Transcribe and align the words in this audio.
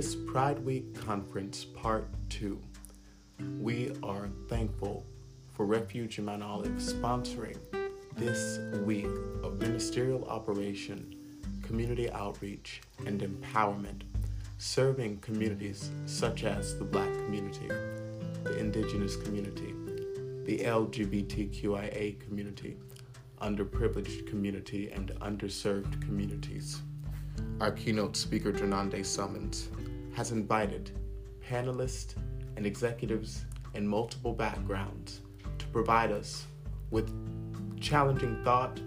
this 0.00 0.14
Pride 0.14 0.58
Week 0.64 0.98
Conference 0.98 1.62
Part 1.62 2.08
2. 2.30 2.58
We 3.60 3.92
are 4.02 4.30
thankful 4.48 5.04
for 5.52 5.66
Refuge 5.66 6.18
in 6.18 6.24
Mount 6.24 6.42
Olive 6.42 6.72
sponsoring 6.78 7.58
this 8.16 8.60
week 8.86 9.04
of 9.42 9.60
ministerial 9.60 10.24
operation, 10.24 11.14
community 11.62 12.10
outreach, 12.12 12.80
and 13.04 13.20
empowerment, 13.20 14.04
serving 14.56 15.18
communities 15.18 15.90
such 16.06 16.44
as 16.44 16.78
the 16.78 16.84
Black 16.86 17.12
community, 17.12 17.68
the 18.44 18.58
Indigenous 18.58 19.16
community, 19.16 19.74
the 20.46 20.60
LGBTQIA 20.64 22.18
community, 22.20 22.78
underprivileged 23.42 24.26
community, 24.26 24.90
and 24.92 25.10
underserved 25.20 26.00
communities. 26.00 26.80
Our 27.60 27.72
keynote 27.72 28.16
speaker, 28.16 28.50
Drenande 28.50 29.04
Summons, 29.04 29.68
has 30.14 30.32
invited 30.32 30.90
panelists 31.48 32.14
and 32.56 32.66
executives 32.66 33.44
in 33.74 33.86
multiple 33.86 34.32
backgrounds 34.32 35.20
to 35.58 35.66
provide 35.68 36.12
us 36.12 36.46
with 36.90 37.10
challenging 37.80 38.42
thought, 38.44 38.80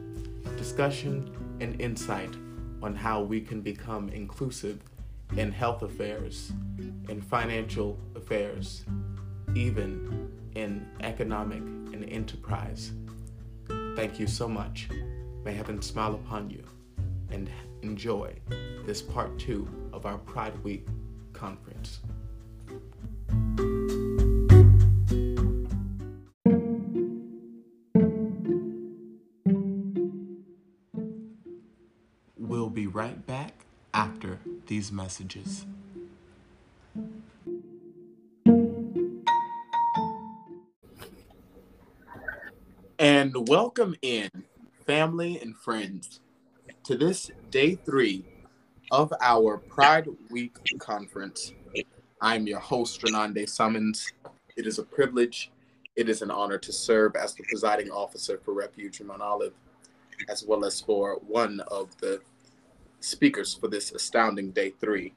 discussion, 0.58 1.36
and 1.60 1.80
insight 1.82 2.34
on 2.82 2.96
how 2.96 3.22
we 3.22 3.40
can 3.40 3.62
become 3.62 4.10
inclusive 4.10 4.80
in 5.38 5.52
health 5.52 5.82
affairs, 5.82 6.52
in 7.10 7.22
financial 7.22 7.98
affairs, 8.16 8.84
even 9.56 10.30
in 10.56 10.86
economic 11.02 11.62
and 11.94 12.08
enterprise. 12.10 12.92
Thank 13.96 14.20
you 14.20 14.28
so 14.28 14.48
much. 14.48 14.90
May 15.44 15.54
heaven 15.54 15.82
smile 15.82 16.16
upon 16.16 16.50
you 16.50 16.64
and 17.32 17.50
enjoy 17.82 18.34
this 18.86 19.02
part 19.02 19.38
two 19.40 19.68
of 19.92 20.06
our 20.06 20.18
Pride 20.20 20.58
Week 20.64 20.86
conference. 21.44 22.00
We'll 32.38 32.70
be 32.70 32.88
right 32.88 33.28
back 33.28 33.66
after 33.94 34.40
these 34.68 34.90
messages. 34.94 35.66
And 42.98 43.50
welcome 43.50 43.96
in, 44.02 44.30
family 44.88 45.42
and 45.42 45.58
friends, 45.58 46.22
to 46.86 46.96
this 46.96 47.30
day 47.52 47.76
three 47.76 48.33
of 48.92 49.14
our 49.22 49.58
Pride 49.58 50.08
Week 50.30 50.56
conference. 50.80 51.54
I'm 52.22 52.48
your 52.48 52.60
host, 52.60 53.02
Renande 53.02 53.48
Summons. 53.48 54.12
It 54.56 54.68
is 54.68 54.80
a 54.80 54.84
privilege, 54.84 55.52
it 55.96 56.10
is 56.10 56.22
an 56.22 56.32
honor 56.32 56.58
to 56.58 56.72
serve 56.72 57.16
as 57.16 57.34
the 57.34 57.44
presiding 57.44 57.90
officer 57.90 58.40
for 58.44 58.54
Refuge 58.54 59.00
in 59.00 59.08
Mount 59.08 59.22
Olive, 59.22 59.54
as 60.30 60.44
well 60.46 60.66
as 60.66 60.82
for 60.82 61.20
one 61.28 61.60
of 61.68 61.96
the 61.98 62.22
speakers 63.00 63.54
for 63.54 63.68
this 63.68 63.92
astounding 63.92 64.52
day 64.52 64.72
three. 64.80 65.14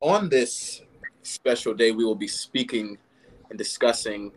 On 0.00 0.28
this 0.28 0.82
special 1.22 1.74
day, 1.74 1.92
we 1.92 2.04
will 2.04 2.14
be 2.14 2.28
speaking 2.28 2.98
and 3.50 3.58
discussing 3.58 4.32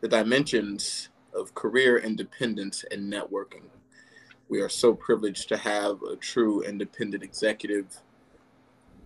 the 0.00 0.08
dimensions 0.08 1.08
of 1.34 1.54
career 1.54 1.98
independence 1.98 2.84
and 2.90 3.12
networking. 3.12 3.64
We 4.50 4.60
are 4.62 4.68
so 4.68 4.94
privileged 4.94 5.48
to 5.50 5.56
have 5.56 6.02
a 6.02 6.16
true 6.16 6.62
independent 6.62 7.22
executive 7.22 7.86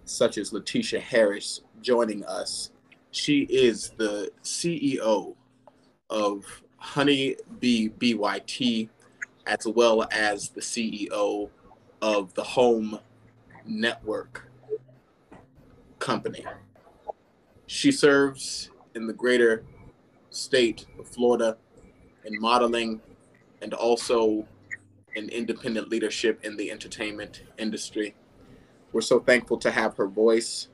such 0.06 0.38
as 0.38 0.52
Latisha 0.52 0.98
Harris 0.98 1.60
joining 1.82 2.24
us. 2.24 2.70
She 3.10 3.42
is 3.42 3.90
the 3.98 4.32
CEO 4.42 5.34
of 6.08 6.62
Honey 6.78 7.36
Bee 7.60 7.90
BYT, 7.90 8.88
as 9.46 9.66
well 9.66 10.08
as 10.10 10.48
the 10.48 10.62
CEO 10.62 11.50
of 12.00 12.32
the 12.32 12.42
Home 12.42 12.98
Network 13.66 14.48
Company. 15.98 16.46
She 17.66 17.92
serves 17.92 18.70
in 18.94 19.06
the 19.06 19.12
greater 19.12 19.62
state 20.30 20.86
of 20.98 21.06
Florida 21.06 21.58
in 22.24 22.40
modeling 22.40 23.02
and 23.60 23.74
also 23.74 24.46
in 25.14 25.28
independent 25.28 25.88
leadership 25.88 26.44
in 26.44 26.56
the 26.56 26.70
entertainment 26.70 27.42
industry. 27.58 28.14
We're 28.92 29.00
so 29.00 29.20
thankful 29.20 29.58
to 29.58 29.70
have 29.70 29.96
her 29.96 30.06
voice, 30.06 30.68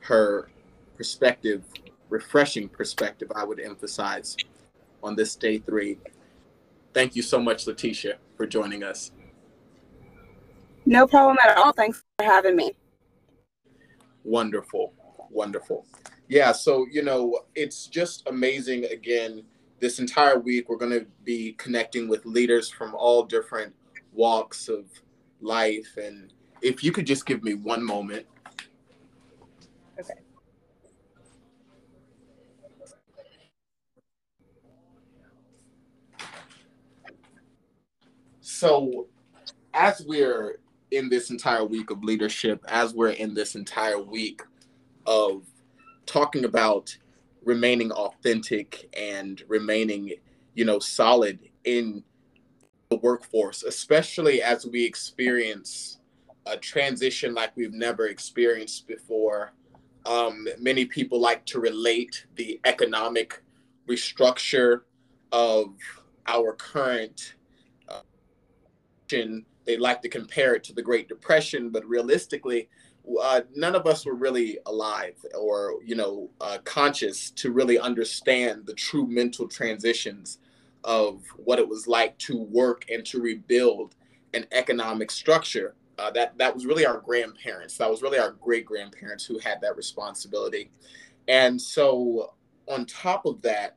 her 0.00 0.50
perspective, 0.96 1.64
refreshing 2.08 2.68
perspective, 2.68 3.30
I 3.34 3.44
would 3.44 3.60
emphasize, 3.60 4.36
on 5.02 5.16
this 5.16 5.34
day 5.36 5.58
three. 5.58 5.98
Thank 6.92 7.16
you 7.16 7.22
so 7.22 7.40
much, 7.40 7.66
Latisha, 7.66 8.14
for 8.36 8.46
joining 8.46 8.82
us. 8.82 9.12
No 10.86 11.06
problem 11.06 11.36
at 11.44 11.56
all. 11.56 11.72
Thanks 11.72 12.02
for 12.18 12.24
having 12.24 12.56
me. 12.56 12.74
Wonderful. 14.24 14.92
Wonderful. 15.30 15.86
Yeah, 16.28 16.52
so, 16.52 16.86
you 16.90 17.02
know, 17.02 17.40
it's 17.54 17.86
just 17.86 18.26
amazing 18.28 18.84
again 18.86 19.44
this 19.80 19.98
entire 19.98 20.38
week 20.38 20.68
we're 20.68 20.76
going 20.76 20.92
to 20.92 21.06
be 21.24 21.52
connecting 21.54 22.08
with 22.08 22.24
leaders 22.24 22.68
from 22.68 22.94
all 22.94 23.24
different 23.24 23.74
walks 24.12 24.68
of 24.68 24.84
life. 25.40 25.96
And 25.96 26.32
if 26.62 26.84
you 26.84 26.92
could 26.92 27.06
just 27.06 27.26
give 27.26 27.42
me 27.42 27.54
one 27.54 27.84
moment. 27.84 28.26
Okay. 29.98 30.14
So 38.40 39.06
as 39.72 40.02
we're 40.06 40.58
in 40.90 41.08
this 41.08 41.30
entire 41.30 41.64
week 41.64 41.90
of 41.90 42.02
leadership 42.02 42.64
as 42.68 42.92
we're 42.92 43.10
in 43.10 43.32
this 43.32 43.54
entire 43.54 44.02
week 44.02 44.42
of 45.06 45.44
talking 46.04 46.44
about 46.44 46.96
remaining 47.44 47.90
authentic 47.92 48.88
and 48.96 49.42
remaining, 49.48 50.12
you 50.54 50.64
know, 50.64 50.78
solid 50.78 51.38
in 51.64 52.02
the 52.90 52.96
workforce, 52.96 53.62
especially 53.62 54.42
as 54.42 54.66
we 54.66 54.84
experience 54.84 55.98
a 56.46 56.56
transition 56.56 57.34
like 57.34 57.56
we've 57.56 57.72
never 57.72 58.06
experienced 58.06 58.86
before. 58.86 59.52
Um, 60.06 60.48
many 60.58 60.86
people 60.86 61.20
like 61.20 61.44
to 61.46 61.60
relate 61.60 62.26
the 62.36 62.58
economic 62.64 63.42
restructure 63.88 64.82
of 65.32 65.74
our 66.26 66.54
current 66.54 67.34
uh, 67.88 68.00
they 69.66 69.76
like 69.76 70.02
to 70.02 70.08
compare 70.08 70.54
it 70.54 70.64
to 70.64 70.72
the 70.72 70.82
Great 70.82 71.08
Depression, 71.08 71.70
but 71.70 71.84
realistically, 71.86 72.68
uh, 73.20 73.40
none 73.54 73.74
of 73.74 73.86
us 73.86 74.06
were 74.06 74.14
really 74.14 74.58
alive 74.66 75.14
or 75.38 75.74
you 75.84 75.94
know 75.94 76.30
uh, 76.40 76.58
conscious 76.64 77.30
to 77.30 77.52
really 77.52 77.78
understand 77.78 78.66
the 78.66 78.74
true 78.74 79.06
mental 79.06 79.48
transitions 79.48 80.38
of 80.84 81.22
what 81.36 81.58
it 81.58 81.68
was 81.68 81.86
like 81.86 82.16
to 82.18 82.38
work 82.38 82.84
and 82.90 83.04
to 83.04 83.20
rebuild 83.20 83.96
an 84.34 84.46
economic 84.52 85.10
structure. 85.10 85.74
Uh, 85.98 86.10
that 86.10 86.36
that 86.38 86.54
was 86.54 86.64
really 86.64 86.86
our 86.86 86.98
grandparents. 86.98 87.76
That 87.76 87.90
was 87.90 88.00
really 88.00 88.18
our 88.18 88.32
great 88.32 88.64
grandparents 88.64 89.24
who 89.26 89.38
had 89.38 89.60
that 89.60 89.76
responsibility. 89.76 90.70
And 91.28 91.60
so 91.60 92.34
on 92.66 92.86
top 92.86 93.26
of 93.26 93.42
that 93.42 93.76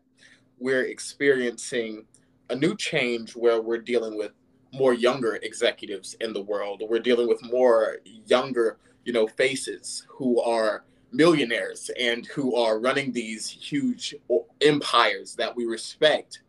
we're 0.63 0.85
experiencing 0.85 2.05
a 2.49 2.55
new 2.55 2.75
change 2.77 3.35
where 3.35 3.61
we're 3.61 3.79
dealing 3.79 4.17
with 4.17 4.31
more 4.73 4.93
younger 4.93 5.35
executives 5.43 6.15
in 6.21 6.31
the 6.33 6.41
world. 6.41 6.81
We're 6.87 6.99
dealing 6.99 7.27
with 7.27 7.43
more 7.43 7.97
younger 8.25 8.77
you 9.05 9.13
know, 9.13 9.27
faces 9.27 10.05
who 10.09 10.41
are 10.41 10.83
millionaires 11.11 11.89
and 11.99 12.25
who 12.27 12.55
are 12.55 12.79
running 12.79 13.11
these 13.11 13.49
huge 13.49 14.15
empires 14.61 15.35
that 15.35 15.55
we 15.55 15.65
respect. 15.65 16.41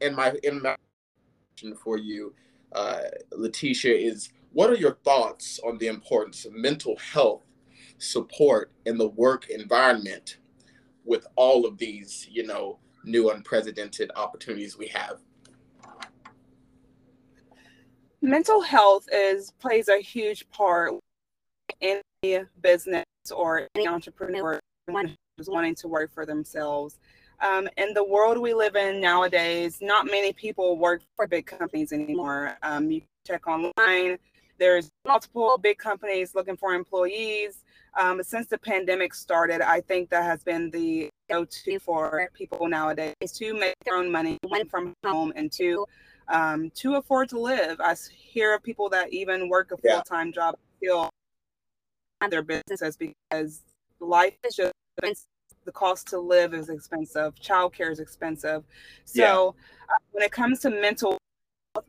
And 0.00 0.14
my 0.14 0.34
in 0.42 0.62
my 0.62 0.76
question 1.52 1.76
for 1.76 1.98
you, 1.98 2.34
uh, 2.72 3.00
Latisha, 3.32 3.92
is 3.92 4.30
what 4.52 4.70
are 4.70 4.76
your 4.76 4.96
thoughts 5.04 5.58
on 5.66 5.78
the 5.78 5.88
importance 5.88 6.44
of 6.44 6.52
mental 6.52 6.96
health 6.96 7.42
support 7.98 8.72
in 8.84 8.98
the 8.98 9.08
work 9.08 9.48
environment 9.48 10.38
with 11.04 11.26
all 11.36 11.66
of 11.66 11.78
these, 11.78 12.26
you 12.30 12.46
know, 12.46 12.78
new 13.04 13.30
unprecedented 13.30 14.10
opportunities 14.16 14.76
we 14.76 14.88
have? 14.88 15.20
Mental 18.22 18.60
health 18.60 19.08
is 19.12 19.52
plays 19.52 19.88
a 19.88 19.98
huge 19.98 20.48
part 20.50 20.92
any 21.80 22.44
business 22.60 23.04
or 23.34 23.68
any 23.74 23.86
entrepreneur 23.86 24.58
who's 24.88 25.48
wanting 25.48 25.74
to 25.76 25.88
work 25.88 26.12
for 26.12 26.26
themselves. 26.26 26.98
Um, 27.40 27.68
in 27.76 27.92
the 27.92 28.04
world 28.04 28.38
we 28.38 28.54
live 28.54 28.76
in 28.76 29.00
nowadays, 29.00 29.78
not 29.82 30.06
many 30.06 30.32
people 30.32 30.78
work 30.78 31.02
for 31.16 31.26
big 31.26 31.46
companies 31.46 31.92
anymore. 31.92 32.56
Um, 32.62 32.90
you 32.90 33.02
check 33.26 33.46
online, 33.46 34.18
there's 34.58 34.90
multiple 35.06 35.58
big 35.60 35.78
companies 35.78 36.34
looking 36.34 36.56
for 36.56 36.74
employees. 36.74 37.62
Um, 37.98 38.22
since 38.22 38.46
the 38.46 38.58
pandemic 38.58 39.14
started, 39.14 39.60
I 39.60 39.80
think 39.80 40.10
that 40.10 40.24
has 40.24 40.42
been 40.42 40.70
the 40.70 41.08
go-to 41.28 41.78
for 41.78 42.28
people 42.34 42.68
nowadays 42.68 43.14
to 43.34 43.54
make 43.54 43.74
their 43.84 43.96
own 43.96 44.10
money, 44.10 44.38
one 44.42 44.68
from 44.68 44.94
home, 45.04 45.32
and 45.34 45.50
two, 45.50 45.86
um, 46.28 46.70
to 46.76 46.96
afford 46.96 47.28
to 47.30 47.40
live. 47.40 47.80
I 47.80 47.94
hear 48.10 48.54
of 48.54 48.62
people 48.62 48.88
that 48.90 49.12
even 49.12 49.48
work 49.48 49.72
a 49.72 49.76
full-time 49.76 50.28
yeah. 50.28 50.32
job 50.32 50.54
still 50.76 51.10
their 52.30 52.42
businesses 52.42 52.96
because 52.96 53.62
life 54.00 54.34
is 54.46 54.56
just 54.56 54.72
the 55.64 55.72
cost 55.72 56.06
to 56.08 56.18
live 56.18 56.54
is 56.54 56.68
expensive, 56.68 57.34
childcare 57.34 57.90
is 57.90 57.98
expensive. 57.98 58.64
So 59.04 59.20
yeah. 59.20 59.32
uh, 59.94 59.98
when 60.12 60.22
it 60.22 60.32
comes 60.32 60.60
to 60.60 60.70
mental, 60.70 61.18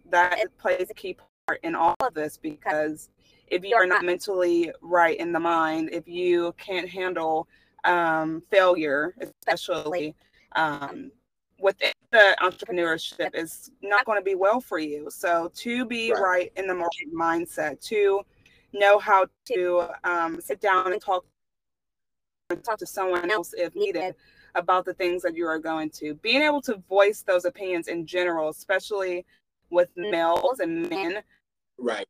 that 0.09 0.39
plays 0.57 0.89
a 0.89 0.93
key 0.93 1.15
part 1.47 1.59
in 1.63 1.75
all 1.75 1.95
of 2.01 2.13
this 2.13 2.37
because 2.37 3.09
if 3.47 3.63
you 3.63 3.75
are 3.75 3.85
not 3.85 4.03
mentally 4.03 4.71
right 4.81 5.17
in 5.17 5.31
the 5.31 5.39
mind, 5.39 5.89
if 5.93 6.07
you 6.07 6.53
can't 6.57 6.89
handle 6.89 7.47
um, 7.85 8.43
failure, 8.51 9.15
especially 9.21 10.15
um, 10.55 11.11
within 11.59 11.93
the 12.11 12.35
entrepreneurship, 12.41 13.33
is 13.33 13.71
not 13.81 14.05
going 14.05 14.17
to 14.17 14.23
be 14.23 14.35
well 14.35 14.59
for 14.59 14.79
you. 14.79 15.07
So 15.09 15.49
to 15.55 15.85
be 15.85 16.11
right, 16.11 16.21
right 16.21 16.51
in 16.57 16.67
the 16.67 16.75
right 16.75 16.89
mindset, 17.15 17.79
to 17.87 18.21
know 18.73 18.99
how 18.99 19.27
to 19.45 19.87
um, 20.03 20.39
sit 20.41 20.59
down 20.61 20.93
and 20.93 21.01
talk 21.01 21.25
and 22.49 22.63
talk 22.63 22.77
to 22.79 22.85
someone 22.85 23.29
else 23.29 23.53
if 23.57 23.75
needed 23.75 24.15
about 24.55 24.85
the 24.85 24.93
things 24.93 25.21
that 25.21 25.35
you 25.35 25.45
are 25.45 25.59
going 25.59 25.89
to. 25.89 26.15
Being 26.15 26.41
able 26.41 26.61
to 26.63 26.81
voice 26.89 27.21
those 27.21 27.45
opinions 27.45 27.87
in 27.87 28.05
general, 28.05 28.49
especially 28.49 29.25
with 29.69 29.89
males 29.95 30.59
and 30.59 30.89
men, 30.89 31.21
right? 31.77 32.07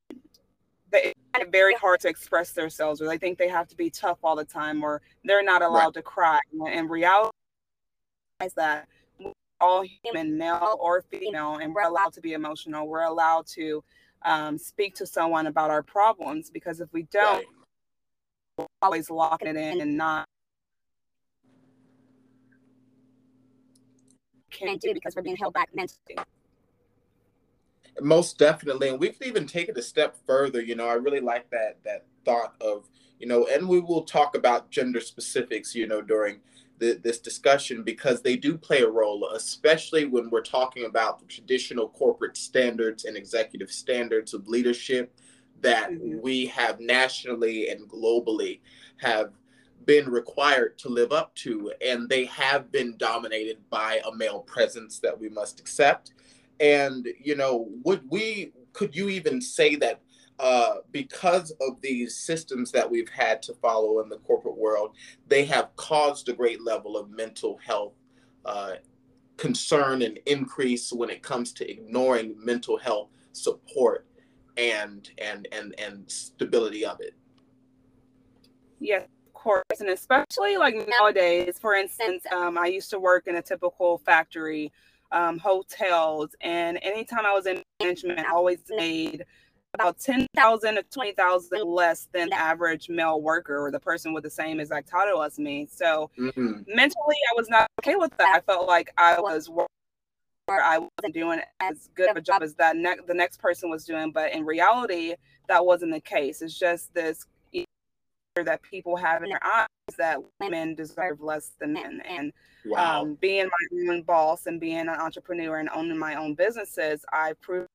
They 0.91 1.13
find 1.33 1.47
it 1.47 1.51
very 1.51 1.73
hard 1.75 1.99
to 2.01 2.07
express 2.07 2.51
themselves, 2.51 3.01
or 3.01 3.07
they 3.07 3.17
think 3.17 3.37
they 3.37 3.49
have 3.49 3.67
to 3.69 3.75
be 3.75 3.89
tough 3.89 4.19
all 4.23 4.35
the 4.35 4.45
time, 4.45 4.83
or 4.83 5.01
they're 5.25 5.43
not 5.43 5.61
allowed 5.61 5.85
right. 5.85 5.93
to 5.95 6.01
cry. 6.01 6.39
And 6.69 6.89
reality 6.89 7.31
is 8.43 8.53
that 8.53 8.87
we're 9.19 9.33
all 9.59 9.83
human, 10.03 10.37
male 10.37 10.77
or 10.79 11.01
female, 11.01 11.57
and 11.57 11.73
we're 11.73 11.81
allowed 11.81 12.13
to 12.13 12.21
be 12.21 12.33
emotional. 12.33 12.87
We're 12.87 13.03
allowed 13.03 13.47
to 13.47 13.83
um, 14.23 14.57
speak 14.57 14.95
to 14.95 15.05
someone 15.05 15.47
about 15.47 15.69
our 15.69 15.83
problems 15.83 16.49
because 16.49 16.79
if 16.79 16.91
we 16.93 17.03
don't, 17.03 17.37
right. 17.37 17.45
we're 18.57 18.65
always 18.81 19.09
locking 19.09 19.47
it 19.47 19.55
in 19.55 19.81
and 19.81 19.97
not 19.97 20.25
can't 24.57 24.81
do 24.81 24.93
because 24.93 25.15
we're 25.15 25.21
being 25.21 25.35
held 25.35 25.53
back 25.53 25.69
mentally. 25.73 26.17
Most 28.01 28.37
definitely, 28.37 28.89
and 28.89 28.99
we 28.99 29.09
could 29.09 29.27
even 29.27 29.47
take 29.47 29.69
it 29.69 29.77
a 29.77 29.81
step 29.81 30.15
further. 30.25 30.61
You 30.61 30.75
know, 30.75 30.87
I 30.87 30.93
really 30.93 31.19
like 31.19 31.49
that 31.49 31.77
that 31.83 32.05
thought 32.25 32.53
of 32.61 32.89
you 33.19 33.25
know, 33.27 33.47
and 33.47 33.67
we 33.67 33.79
will 33.79 34.03
talk 34.03 34.35
about 34.35 34.69
gender 34.69 34.99
specifics. 34.99 35.73
You 35.73 35.87
know, 35.87 36.01
during 36.01 36.39
the, 36.79 36.99
this 37.03 37.19
discussion 37.19 37.83
because 37.83 38.21
they 38.21 38.35
do 38.35 38.57
play 38.57 38.81
a 38.81 38.89
role, 38.89 39.29
especially 39.33 40.05
when 40.05 40.29
we're 40.29 40.41
talking 40.41 40.85
about 40.85 41.19
the 41.19 41.25
traditional 41.25 41.89
corporate 41.89 42.37
standards 42.37 43.05
and 43.05 43.17
executive 43.17 43.71
standards 43.71 44.33
of 44.33 44.47
leadership 44.47 45.13
that 45.61 45.91
mm-hmm. 45.91 46.19
we 46.21 46.45
have 46.45 46.79
nationally 46.79 47.69
and 47.69 47.89
globally 47.89 48.59
have 48.97 49.31
been 49.85 50.09
required 50.09 50.77
to 50.77 50.89
live 50.89 51.11
up 51.11 51.33
to 51.33 51.71
and 51.81 52.09
they 52.09 52.25
have 52.25 52.71
been 52.71 52.95
dominated 52.97 53.57
by 53.69 54.01
a 54.05 54.15
male 54.15 54.41
presence 54.41 54.99
that 54.99 55.17
we 55.17 55.29
must 55.29 55.59
accept 55.59 56.11
and 56.59 57.07
you 57.19 57.35
know 57.35 57.69
would 57.83 58.01
we 58.09 58.51
could 58.73 58.93
you 58.95 59.07
even 59.07 59.39
say 59.39 59.75
that 59.75 60.01
uh, 60.39 60.75
because 60.91 61.51
of 61.61 61.81
these 61.81 62.15
systems 62.15 62.71
that 62.71 62.89
we've 62.89 63.09
had 63.09 63.41
to 63.43 63.53
follow 63.55 64.01
in 64.01 64.09
the 64.09 64.17
corporate 64.19 64.57
world, 64.57 64.95
they 65.27 65.45
have 65.45 65.75
caused 65.75 66.29
a 66.29 66.33
great 66.33 66.61
level 66.61 66.95
of 66.95 67.09
mental 67.09 67.57
health 67.65 67.93
uh, 68.45 68.73
concern 69.37 70.01
and 70.01 70.19
increase 70.25 70.91
when 70.91 71.09
it 71.09 71.23
comes 71.23 71.51
to 71.53 71.69
ignoring 71.69 72.35
mental 72.37 72.77
health 72.77 73.09
support 73.31 74.05
and 74.57 75.11
and 75.19 75.47
and 75.51 75.75
and 75.79 76.09
stability 76.09 76.85
of 76.85 76.99
it. 76.99 77.13
Yes, 78.79 79.07
of 79.27 79.33
course, 79.33 79.79
and 79.79 79.89
especially 79.89 80.57
like 80.57 80.75
nowadays. 80.99 81.57
For 81.59 81.73
instance, 81.73 82.23
um, 82.31 82.57
I 82.57 82.67
used 82.67 82.89
to 82.91 82.99
work 82.99 83.27
in 83.27 83.35
a 83.37 83.41
typical 83.41 83.99
factory, 83.99 84.71
um, 85.11 85.39
hotels, 85.39 86.35
and 86.41 86.79
anytime 86.81 87.25
I 87.25 87.33
was 87.33 87.47
in 87.47 87.63
management, 87.79 88.19
I 88.19 88.31
always 88.31 88.59
made 88.69 89.25
about 89.79 89.99
10,000 89.99 90.75
to 90.75 90.83
20,000 90.83 91.67
less 91.67 92.07
than 92.11 92.29
the 92.29 92.35
average 92.35 92.89
male 92.89 93.21
worker 93.21 93.63
or 93.63 93.71
the 93.71 93.79
person 93.79 94.13
with 94.13 94.23
the 94.23 94.29
same 94.29 94.59
exact 94.59 94.89
title 94.89 95.21
as 95.21 95.37
me. 95.37 95.67
So 95.71 96.09
mm-hmm. 96.17 96.61
mentally, 96.67 97.15
I 97.31 97.35
was 97.35 97.49
not 97.49 97.67
okay 97.81 97.95
with 97.95 98.15
that. 98.17 98.33
I 98.35 98.39
felt 98.41 98.67
like 98.67 98.91
I 98.97 99.19
was 99.19 99.49
where 99.49 100.63
I 100.63 100.77
wasn't 100.77 101.13
doing 101.13 101.41
as 101.59 101.89
good 101.93 102.09
of 102.09 102.17
a 102.17 102.21
job 102.21 102.41
as 102.41 102.55
that 102.55 102.75
ne- 102.75 102.95
the 103.05 103.13
next 103.13 103.39
person 103.39 103.69
was 103.69 103.85
doing. 103.85 104.11
But 104.11 104.33
in 104.33 104.45
reality, 104.45 105.13
that 105.47 105.65
wasn't 105.65 105.93
the 105.93 106.01
case. 106.01 106.41
It's 106.41 106.57
just 106.57 106.93
this 106.93 107.25
that 108.43 108.61
people 108.61 108.95
have 108.95 109.23
in 109.23 109.29
their 109.29 109.43
eyes 109.43 109.67
that 109.97 110.19
women 110.39 110.75
deserve 110.75 111.21
less 111.21 111.53
than 111.59 111.73
men. 111.73 112.01
And 112.07 112.31
wow. 112.65 113.01
um, 113.01 113.15
being 113.15 113.45
my 113.47 113.91
own 113.91 114.03
boss 114.03 114.45
and 114.45 114.59
being 114.59 114.79
an 114.79 114.89
entrepreneur 114.89 115.57
and 115.57 115.69
owning 115.73 115.97
my 115.97 116.15
own 116.15 116.35
businesses, 116.35 117.03
I 117.11 117.33
proved 117.41 117.67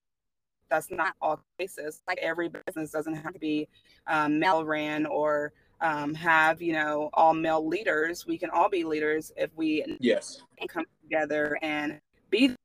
that's 0.72 0.90
not 0.90 1.14
all 1.20 1.38
cases. 1.58 2.02
Like 2.08 2.18
every 2.22 2.48
business 2.48 2.90
doesn't 2.90 3.14
have 3.14 3.34
to 3.34 3.38
be 3.38 3.68
um, 4.06 4.38
male 4.38 4.64
ran 4.64 5.04
or 5.04 5.52
um, 5.82 6.14
have 6.14 6.62
you 6.62 6.72
know 6.72 7.10
all 7.12 7.34
male 7.34 7.66
leaders. 7.66 8.26
We 8.26 8.38
can 8.38 8.48
all 8.48 8.70
be 8.70 8.82
leaders 8.82 9.32
if 9.36 9.50
we 9.54 9.84
yes 10.00 10.40
come 10.68 10.84
together 11.02 11.58
and 11.60 12.00
be 12.30 12.56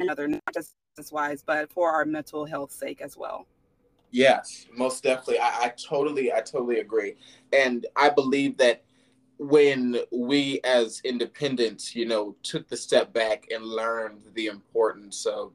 another, 0.00 0.26
not 0.26 0.42
just 0.52 0.74
business 0.96 1.12
wise, 1.12 1.44
but 1.46 1.72
for 1.72 1.90
our 1.90 2.04
mental 2.04 2.44
health 2.44 2.72
sake 2.72 3.00
as 3.00 3.16
well. 3.16 3.46
Yes, 4.10 4.66
most 4.76 5.04
definitely. 5.04 5.38
I, 5.38 5.66
I 5.66 5.74
totally, 5.88 6.32
I 6.32 6.40
totally 6.40 6.80
agree, 6.80 7.14
and 7.52 7.86
I 7.94 8.10
believe 8.10 8.56
that 8.56 8.82
when 9.38 9.98
we 10.10 10.60
as 10.64 11.00
independents, 11.04 11.94
you 11.94 12.06
know, 12.06 12.34
took 12.42 12.68
the 12.68 12.76
step 12.76 13.12
back 13.12 13.46
and 13.54 13.64
learned 13.64 14.22
the 14.34 14.46
importance 14.46 15.26
of 15.26 15.52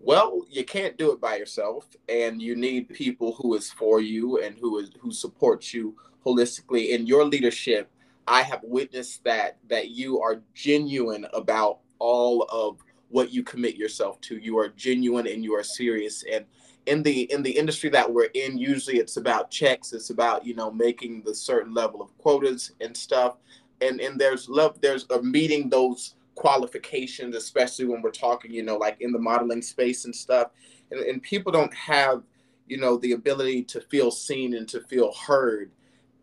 well, 0.00 0.42
you 0.50 0.64
can't 0.64 0.96
do 0.96 1.12
it 1.12 1.20
by 1.20 1.36
yourself, 1.36 1.86
and 2.08 2.40
you 2.40 2.54
need 2.54 2.88
people 2.90 3.32
who 3.32 3.54
is 3.54 3.70
for 3.70 4.00
you 4.00 4.42
and 4.42 4.56
who 4.58 4.78
is 4.78 4.90
who 5.00 5.10
supports 5.10 5.72
you 5.72 5.96
holistically 6.24 6.90
in 6.90 7.06
your 7.06 7.24
leadership. 7.24 7.90
I 8.26 8.42
have 8.42 8.60
witnessed 8.62 9.24
that 9.24 9.58
that 9.68 9.90
you 9.90 10.20
are 10.20 10.42
genuine 10.54 11.26
about 11.32 11.78
all 11.98 12.42
of 12.50 12.78
what 13.08 13.32
you 13.32 13.42
commit 13.42 13.76
yourself 13.76 14.20
to. 14.22 14.36
You 14.36 14.58
are 14.58 14.68
genuine 14.68 15.26
and 15.26 15.44
you 15.44 15.54
are 15.54 15.62
serious. 15.62 16.24
And 16.30 16.44
in 16.86 17.02
the 17.02 17.30
in 17.32 17.42
the 17.42 17.50
industry 17.50 17.90
that 17.90 18.12
we're 18.12 18.30
in, 18.34 18.58
usually 18.58 18.98
it's 18.98 19.16
about 19.16 19.50
checks. 19.50 19.92
It's 19.92 20.10
about 20.10 20.44
you 20.44 20.54
know 20.54 20.70
making 20.70 21.22
the 21.22 21.34
certain 21.34 21.74
level 21.74 22.02
of 22.02 22.16
quotas 22.18 22.72
and 22.80 22.96
stuff. 22.96 23.36
And 23.80 24.00
and 24.00 24.18
there's 24.18 24.48
love. 24.48 24.80
There's 24.80 25.06
a 25.10 25.22
meeting 25.22 25.68
those 25.68 26.14
qualifications, 26.36 27.34
especially 27.34 27.86
when 27.86 28.02
we're 28.02 28.10
talking, 28.10 28.52
you 28.52 28.62
know, 28.62 28.76
like 28.76 29.00
in 29.00 29.10
the 29.10 29.18
modeling 29.18 29.62
space 29.62 30.04
and 30.04 30.14
stuff. 30.14 30.50
And, 30.90 31.00
and 31.00 31.22
people 31.22 31.50
don't 31.50 31.74
have, 31.74 32.22
you 32.68 32.78
know, 32.78 32.96
the 32.96 33.12
ability 33.12 33.64
to 33.64 33.80
feel 33.80 34.10
seen 34.10 34.54
and 34.54 34.68
to 34.68 34.80
feel 34.82 35.12
heard 35.12 35.72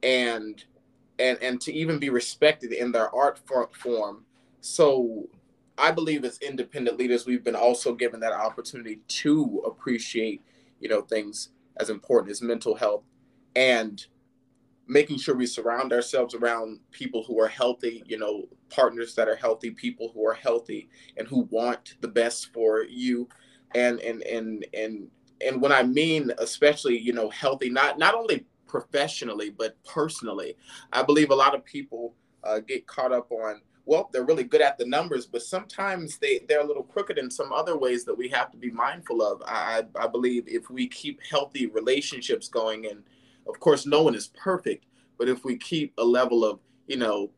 and 0.01 0.63
and 1.19 1.37
and 1.41 1.61
to 1.61 1.73
even 1.73 1.99
be 1.99 2.09
respected 2.09 2.71
in 2.71 2.91
their 2.91 3.13
art 3.13 3.39
form. 3.73 4.23
So 4.61 5.27
I 5.77 5.91
believe 5.91 6.23
as 6.23 6.37
independent 6.39 6.97
leaders, 6.97 7.25
we've 7.25 7.43
been 7.43 7.55
also 7.55 7.93
given 7.93 8.19
that 8.21 8.33
opportunity 8.33 8.99
to 9.07 9.63
appreciate, 9.65 10.41
you 10.79 10.87
know, 10.87 11.01
things 11.01 11.49
as 11.77 11.89
important 11.89 12.31
as 12.31 12.41
mental 12.41 12.75
health 12.75 13.03
and 13.55 14.05
making 14.87 15.17
sure 15.17 15.35
we 15.35 15.45
surround 15.45 15.93
ourselves 15.93 16.35
around 16.35 16.79
people 16.91 17.23
who 17.23 17.39
are 17.39 17.47
healthy, 17.47 18.03
you 18.05 18.17
know, 18.17 18.47
partners 18.69 19.15
that 19.15 19.27
are 19.27 19.35
healthy, 19.35 19.71
people 19.71 20.11
who 20.13 20.27
are 20.27 20.33
healthy 20.33 20.89
and 21.17 21.27
who 21.27 21.47
want 21.51 21.95
the 22.01 22.07
best 22.07 22.51
for 22.53 22.83
you. 22.83 23.27
And 23.75 23.99
and 24.01 24.21
and 24.23 24.65
and 24.73 25.07
and 25.45 25.61
when 25.61 25.71
I 25.71 25.83
mean 25.83 26.31
especially, 26.37 26.97
you 26.97 27.13
know, 27.13 27.29
healthy, 27.29 27.69
not 27.69 27.97
not 27.97 28.13
only 28.13 28.45
professionally 28.67 29.49
but 29.49 29.81
personally, 29.83 30.57
I 30.91 31.03
believe 31.03 31.31
a 31.31 31.35
lot 31.35 31.55
of 31.55 31.63
people 31.63 32.15
uh, 32.43 32.59
get 32.59 32.87
caught 32.87 33.13
up 33.13 33.31
on. 33.31 33.61
Well, 33.85 34.09
they're 34.13 34.23
really 34.23 34.45
good 34.45 34.61
at 34.61 34.77
the 34.77 34.85
numbers, 34.85 35.25
but 35.25 35.41
sometimes 35.41 36.17
they 36.17 36.41
they're 36.47 36.61
a 36.61 36.67
little 36.67 36.83
crooked 36.83 37.17
in 37.17 37.29
some 37.29 37.51
other 37.51 37.77
ways 37.77 38.05
that 38.05 38.17
we 38.17 38.29
have 38.29 38.51
to 38.51 38.57
be 38.57 38.71
mindful 38.71 39.21
of. 39.21 39.41
I 39.45 39.83
I 39.95 40.07
believe 40.07 40.47
if 40.47 40.69
we 40.69 40.87
keep 40.87 41.21
healthy 41.23 41.67
relationships 41.67 42.47
going 42.47 42.85
and 42.85 43.03
of 43.47 43.59
course, 43.59 43.85
no 43.85 44.03
one 44.03 44.15
is 44.15 44.27
perfect, 44.27 44.85
but 45.17 45.29
if 45.29 45.43
we 45.43 45.57
keep 45.57 45.93
a 45.97 46.03
level 46.03 46.45
of, 46.45 46.59
you 46.87 46.97
know, 46.97 47.31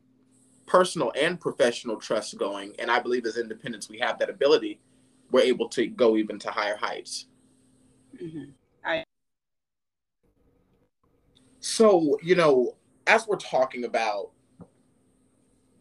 personal 0.66 1.12
and 1.18 1.40
professional 1.40 1.96
trust 1.96 2.36
going, 2.38 2.74
and 2.78 2.90
I 2.90 2.98
believe 2.98 3.26
as 3.26 3.36
independents 3.36 3.88
we 3.88 3.98
have 3.98 4.18
that 4.18 4.30
ability, 4.30 4.80
we're 5.30 5.42
able 5.42 5.68
to 5.70 5.86
go 5.86 6.16
even 6.16 6.38
to 6.40 6.50
higher 6.50 6.76
heights. 6.76 7.26
Mm-hmm. 8.20 8.50
I- 8.84 9.04
so, 11.60 12.18
you 12.22 12.36
know, 12.36 12.76
as 13.06 13.26
we're 13.26 13.36
talking 13.36 13.84
about 13.84 14.30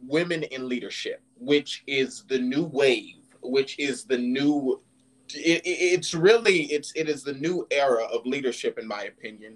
women 0.01 0.43
in 0.43 0.67
leadership, 0.67 1.21
which 1.37 1.83
is 1.87 2.23
the 2.27 2.39
new 2.39 2.63
wave, 2.63 3.23
which 3.41 3.77
is 3.79 4.05
the 4.05 4.17
new 4.17 4.81
it, 5.33 5.61
it's 5.65 6.13
really 6.13 6.63
it's 6.65 6.91
it 6.95 7.09
is 7.09 7.23
the 7.23 7.33
new 7.33 7.65
era 7.71 8.03
of 8.03 8.25
leadership 8.25 8.77
in 8.77 8.87
my 8.87 9.03
opinion 9.03 9.55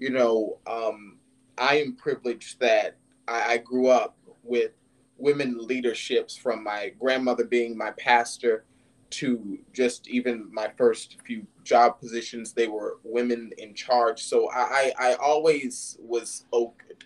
you 0.00 0.10
know 0.10 0.58
um, 0.66 1.18
i 1.58 1.76
am 1.76 1.94
privileged 1.94 2.58
that 2.58 2.96
I, 3.28 3.52
I 3.52 3.58
grew 3.58 3.86
up 3.86 4.16
with 4.42 4.72
women 5.16 5.58
leaderships 5.58 6.36
from 6.36 6.64
my 6.64 6.92
grandmother 6.98 7.44
being 7.44 7.76
my 7.76 7.92
pastor 7.92 8.64
to 9.10 9.58
just 9.72 10.08
even 10.08 10.48
my 10.52 10.70
first 10.76 11.18
few 11.26 11.46
job 11.64 11.98
positions 12.00 12.52
they 12.52 12.68
were 12.68 12.98
women 13.02 13.50
in 13.58 13.74
charge. 13.74 14.22
So 14.22 14.48
i 14.52 14.92
i 14.98 15.14
always 15.14 15.98
was 16.00 16.44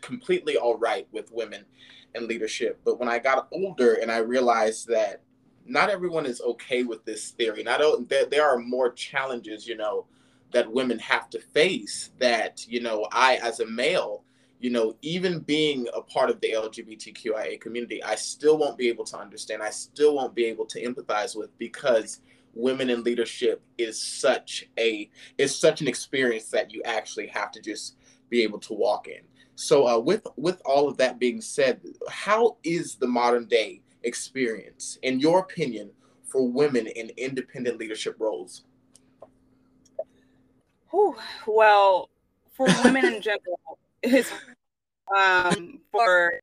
completely 0.00 0.56
all 0.56 0.76
right 0.76 1.08
with 1.12 1.32
women 1.32 1.64
and 2.14 2.26
leadership. 2.26 2.78
But 2.84 3.00
when 3.00 3.08
i 3.08 3.18
got 3.18 3.48
older 3.52 3.94
and 3.94 4.10
i 4.12 4.18
realized 4.18 4.86
that 4.88 5.22
not 5.66 5.90
everyone 5.90 6.26
is 6.26 6.42
okay 6.42 6.82
with 6.82 7.04
this 7.06 7.30
theory 7.30 7.62
not 7.62 7.80
there, 8.08 8.26
there 8.26 8.46
are 8.46 8.58
more 8.58 8.92
challenges 8.92 9.66
you 9.66 9.76
know 9.76 10.04
that 10.54 10.72
women 10.72 10.98
have 10.98 11.28
to 11.28 11.40
face 11.40 12.10
that 12.18 12.64
you 12.66 12.80
know 12.80 13.06
i 13.12 13.36
as 13.42 13.60
a 13.60 13.66
male 13.66 14.24
you 14.64 14.70
know, 14.70 14.96
even 15.02 15.40
being 15.40 15.86
a 15.92 16.00
part 16.00 16.30
of 16.30 16.40
the 16.40 16.52
LGBTQIA 16.52 17.60
community, 17.60 18.02
I 18.02 18.14
still 18.14 18.56
won't 18.56 18.78
be 18.78 18.88
able 18.88 19.04
to 19.04 19.18
understand. 19.18 19.62
I 19.62 19.68
still 19.68 20.14
won't 20.14 20.34
be 20.34 20.46
able 20.46 20.64
to 20.64 20.82
empathize 20.82 21.36
with 21.36 21.50
because 21.58 22.20
women 22.54 22.88
in 22.88 23.02
leadership 23.02 23.60
is 23.76 24.00
such 24.00 24.66
a 24.78 25.10
is 25.36 25.54
such 25.54 25.82
an 25.82 25.88
experience 25.88 26.46
that 26.46 26.72
you 26.72 26.82
actually 26.86 27.26
have 27.26 27.50
to 27.52 27.60
just 27.60 27.96
be 28.30 28.42
able 28.42 28.58
to 28.60 28.72
walk 28.72 29.06
in. 29.06 29.20
So 29.54 29.86
uh, 29.86 29.98
with 29.98 30.26
with 30.36 30.62
all 30.64 30.88
of 30.88 30.96
that 30.96 31.18
being 31.18 31.42
said, 31.42 31.82
how 32.08 32.56
is 32.64 32.96
the 32.96 33.06
modern 33.06 33.44
day 33.44 33.82
experience, 34.02 34.98
in 35.02 35.20
your 35.20 35.40
opinion, 35.40 35.90
for 36.24 36.48
women 36.48 36.86
in 36.86 37.10
independent 37.18 37.78
leadership 37.78 38.16
roles? 38.18 38.64
Whew, 40.94 41.16
well, 41.48 42.08
for 42.52 42.68
women 42.84 43.04
in 43.06 43.20
general, 43.20 43.78
it's 44.00 44.30
um, 45.16 45.80
for 45.90 46.34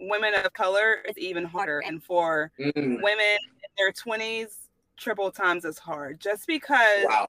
women 0.00 0.32
of 0.42 0.50
color, 0.54 1.02
it's 1.04 1.18
even 1.18 1.44
harder, 1.44 1.80
and 1.80 2.02
for 2.02 2.50
mm. 2.58 2.74
women 2.74 3.36
in 3.36 3.70
their 3.76 3.92
twenties, 3.92 4.70
triple 4.96 5.30
times 5.30 5.66
as 5.66 5.76
hard. 5.76 6.18
Just 6.18 6.46
because 6.46 7.04
wow. 7.04 7.26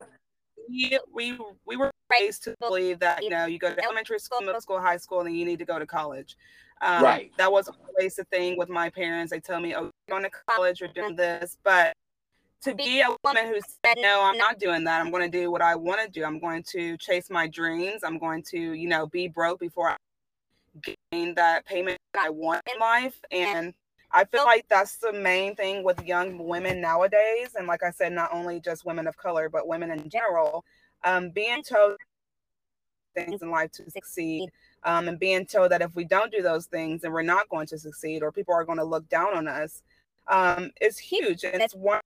we, 0.69 0.97
we 1.13 1.37
we 1.65 1.75
were 1.75 1.91
raised 2.09 2.45
to 2.45 2.55
believe 2.61 2.99
that 2.99 3.21
you 3.21 3.29
know 3.29 3.45
you 3.45 3.59
go 3.59 3.73
to 3.73 3.83
elementary 3.83 4.19
school, 4.19 4.39
middle 4.39 4.61
school, 4.61 4.79
high 4.79 4.95
school, 4.95 5.19
and 5.19 5.27
then 5.27 5.35
you 5.35 5.43
need 5.43 5.59
to 5.59 5.65
go 5.65 5.77
to 5.77 5.85
college. 5.85 6.37
Um, 6.81 7.03
right. 7.03 7.31
That 7.37 7.51
was 7.51 7.67
always 7.67 8.15
the 8.15 8.23
thing 8.25 8.57
with 8.57 8.69
my 8.69 8.89
parents. 8.89 9.31
They 9.31 9.41
tell 9.41 9.59
me, 9.59 9.75
"Oh, 9.75 9.81
you're 9.81 9.91
going 10.07 10.23
to 10.23 10.31
college, 10.47 10.79
you're 10.79 10.93
doing 10.95 11.17
this," 11.17 11.57
but 11.65 11.97
to 12.61 12.75
be 12.75 13.01
a 13.01 13.15
woman 13.23 13.47
who 13.47 13.59
said, 13.85 13.95
no, 13.97 14.21
I'm 14.23 14.37
not 14.37 14.59
doing 14.59 14.83
that. 14.83 14.99
I'm 14.99 15.11
going 15.11 15.29
to 15.29 15.37
do 15.37 15.49
what 15.49 15.61
I 15.61 15.75
want 15.75 16.01
to 16.01 16.09
do. 16.09 16.25
I'm 16.25 16.39
going 16.39 16.63
to 16.71 16.97
chase 16.97 17.29
my 17.29 17.47
dreams. 17.47 18.03
I'm 18.03 18.17
going 18.17 18.43
to, 18.49 18.59
you 18.73 18.87
know, 18.87 19.07
be 19.07 19.27
broke 19.27 19.59
before 19.59 19.89
I 19.91 19.95
gain 21.11 21.35
that 21.35 21.65
payment 21.65 21.97
that 22.13 22.25
I 22.25 22.29
want 22.29 22.61
in 22.71 22.79
life. 22.79 23.19
And 23.31 23.73
I 24.11 24.25
feel 24.25 24.43
like 24.43 24.65
that's 24.69 24.97
the 24.97 25.13
main 25.13 25.55
thing 25.55 25.83
with 25.83 26.03
young 26.05 26.37
women 26.37 26.81
nowadays. 26.81 27.55
And 27.55 27.67
like 27.67 27.83
I 27.83 27.91
said, 27.91 28.11
not 28.11 28.33
only 28.33 28.59
just 28.59 28.85
women 28.85 29.07
of 29.07 29.15
color, 29.17 29.49
but 29.49 29.67
women 29.67 29.91
in 29.91 30.09
general, 30.09 30.65
um, 31.03 31.29
being 31.29 31.63
told 31.63 31.97
things 33.15 33.41
in 33.41 33.51
life 33.51 33.71
to 33.73 33.89
succeed. 33.89 34.49
Um, 34.83 35.09
and 35.09 35.19
being 35.19 35.45
told 35.45 35.71
that 35.71 35.81
if 35.81 35.93
we 35.93 36.05
don't 36.05 36.31
do 36.31 36.41
those 36.41 36.65
things, 36.65 37.01
then 37.01 37.11
we're 37.11 37.21
not 37.21 37.49
going 37.49 37.67
to 37.67 37.77
succeed, 37.77 38.23
or 38.23 38.31
people 38.31 38.53
are 38.53 38.63
going 38.63 38.77
to 38.77 38.83
look 38.85 39.09
down 39.09 39.35
on 39.35 39.45
us, 39.45 39.83
um, 40.29 40.71
is 40.79 40.97
huge. 40.97 41.43
And 41.43 41.61
it's 41.61 41.75
one 41.75 41.99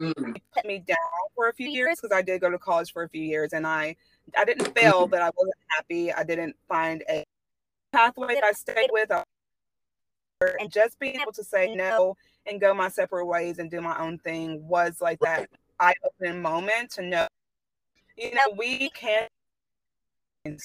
mm. 0.00 0.36
put 0.54 0.64
me 0.64 0.78
down 0.86 0.96
for 1.34 1.48
a 1.48 1.52
few 1.52 1.68
years 1.68 2.00
because 2.00 2.16
I 2.16 2.22
did 2.22 2.40
go 2.40 2.50
to 2.50 2.58
college 2.58 2.92
for 2.92 3.02
a 3.02 3.08
few 3.08 3.22
years 3.22 3.52
and 3.52 3.66
I 3.66 3.96
I 4.36 4.44
didn't 4.44 4.76
fail, 4.76 5.02
mm-hmm. 5.02 5.10
but 5.10 5.22
I 5.22 5.30
wasn't 5.36 5.56
happy. 5.68 6.12
I 6.12 6.24
didn't 6.24 6.56
find 6.68 7.02
a 7.08 7.24
pathway 7.92 8.34
that 8.34 8.44
I 8.44 8.52
stayed 8.52 8.90
with. 8.92 9.10
And 10.58 10.70
just 10.70 10.98
being 10.98 11.20
able 11.20 11.32
to 11.32 11.44
say 11.44 11.74
no 11.74 12.16
and 12.46 12.60
go 12.60 12.72
my 12.72 12.88
separate 12.88 13.26
ways 13.26 13.58
and 13.58 13.70
do 13.70 13.80
my 13.80 13.98
own 13.98 14.18
thing 14.18 14.66
was 14.66 15.00
like 15.00 15.18
that 15.20 15.50
eye 15.78 15.94
opening 16.04 16.40
moment 16.40 16.90
to 16.92 17.02
know, 17.02 17.26
you 18.16 18.34
know, 18.34 18.54
we 18.56 18.88
can 18.90 19.28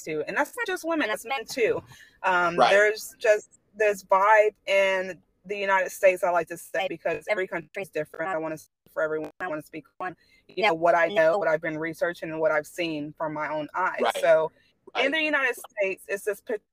too. 0.04 0.24
And 0.28 0.38
that's 0.38 0.54
not 0.56 0.66
just 0.66 0.88
women, 0.88 1.08
that's 1.10 1.26
men 1.26 1.46
too. 1.46 1.84
Um, 2.24 2.56
right. 2.56 2.72
There's 2.72 3.16
just 3.20 3.60
this 3.78 4.04
vibe 4.04 4.56
in 4.66 5.20
the 5.46 5.58
United 5.58 5.92
States, 5.92 6.24
I 6.24 6.30
like 6.30 6.48
to 6.48 6.58
say, 6.58 6.88
because 6.90 7.26
every 7.30 7.48
country 7.48 7.84
is 7.84 7.90
different. 7.90 8.32
I 8.32 8.38
want 8.38 8.58
to 8.58 8.64
for 8.96 9.04
everyone. 9.04 9.30
I 9.40 9.48
want 9.48 9.62
to 9.62 9.68
speak 9.68 9.86
on, 10.00 10.16
you 10.48 10.64
know, 10.64 10.74
what 10.74 10.96
I 10.96 11.08
know, 11.08 11.38
what 11.38 11.48
I've 11.48 11.62
been 11.62 11.78
researching, 11.78 12.32
and 12.32 12.40
what 12.40 12.52
I've 12.52 12.66
seen 12.66 13.14
from 13.16 13.34
my 13.34 13.54
own 13.54 13.68
eyes. 13.76 14.00
Right. 14.02 14.18
So, 14.20 14.52
right. 14.96 15.06
in 15.06 15.12
the 15.12 15.22
United 15.22 15.56
States, 15.56 16.04
it's 16.08 16.24
this 16.24 16.42
picture. 16.42 16.64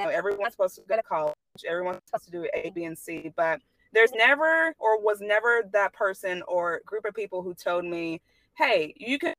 You 0.00 0.06
know, 0.06 0.12
everyone's 0.12 0.54
supposed 0.54 0.76
to 0.76 0.80
go 0.88 0.96
to 0.96 1.02
college. 1.02 1.34
Everyone's 1.68 2.00
supposed 2.06 2.24
to 2.24 2.30
do 2.30 2.48
A, 2.54 2.70
B, 2.74 2.84
and 2.84 2.98
C, 2.98 3.30
but 3.36 3.60
there's 3.92 4.12
never 4.12 4.74
or 4.78 5.00
was 5.00 5.20
never 5.20 5.62
that 5.72 5.92
person 5.92 6.42
or 6.48 6.80
group 6.86 7.04
of 7.04 7.14
people 7.14 7.42
who 7.42 7.54
told 7.54 7.84
me, 7.84 8.20
"Hey, 8.56 8.94
you 8.96 9.18
can 9.18 9.34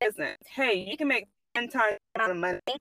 business. 0.00 0.38
Hey, 0.46 0.86
you 0.88 0.96
can 0.96 1.08
make 1.08 1.26
ten 1.54 1.68
times 1.68 1.98
the 2.14 2.20
amount 2.20 2.32
of 2.32 2.38
money 2.38 2.80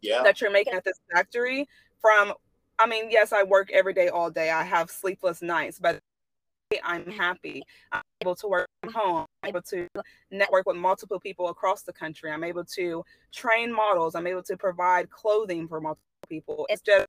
yeah. 0.00 0.22
that 0.22 0.40
you're 0.40 0.52
making 0.52 0.74
at 0.74 0.84
this 0.84 1.00
factory 1.12 1.68
from." 2.00 2.32
I 2.78 2.86
mean, 2.86 3.10
yes, 3.10 3.32
I 3.32 3.42
work 3.42 3.70
every 3.72 3.92
day, 3.92 4.08
all 4.08 4.30
day. 4.30 4.50
I 4.50 4.62
have 4.62 4.90
sleepless 4.90 5.42
nights, 5.42 5.78
but 5.78 6.00
I'm 6.84 7.10
happy. 7.10 7.62
I'm 7.90 8.02
able 8.20 8.34
to 8.36 8.46
work 8.46 8.68
from 8.82 8.92
home. 8.92 9.26
I'm 9.42 9.48
able 9.50 9.62
to 9.62 9.88
network 10.30 10.66
with 10.66 10.76
multiple 10.76 11.20
people 11.20 11.48
across 11.48 11.82
the 11.82 11.92
country. 11.92 12.30
I'm 12.30 12.44
able 12.44 12.64
to 12.76 13.04
train 13.32 13.72
models. 13.72 14.14
I'm 14.14 14.26
able 14.26 14.42
to 14.44 14.56
provide 14.56 15.10
clothing 15.10 15.68
for 15.68 15.80
multiple 15.80 16.02
people. 16.28 16.66
It's 16.70 16.82
just 16.82 17.06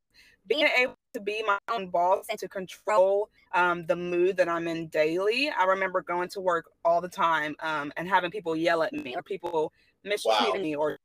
being 0.48 0.68
able 0.78 0.96
to 1.14 1.22
be 1.22 1.44
my 1.46 1.58
own 1.72 1.90
boss 1.90 2.26
and 2.30 2.40
to 2.40 2.48
control 2.48 3.30
um, 3.54 3.86
the 3.86 3.96
mood 3.96 4.38
that 4.38 4.50
I'm 4.50 4.68
in 4.68 4.88
daily. 4.88 5.50
I 5.58 5.64
remember 5.66 6.02
going 6.02 6.30
to 6.30 6.42
work 6.42 6.66
all 6.84 7.00
the 7.00 7.10
time 7.10 7.56
um, 7.62 7.94
and 7.98 8.08
having 8.08 8.32
people 8.32 8.56
yell 8.56 8.84
at 8.84 8.94
me 8.94 9.16
or 9.16 9.24
people 9.24 9.72
mistreating 10.04 10.56
wow. 10.56 10.62
me 10.62 10.76
or 10.76 10.98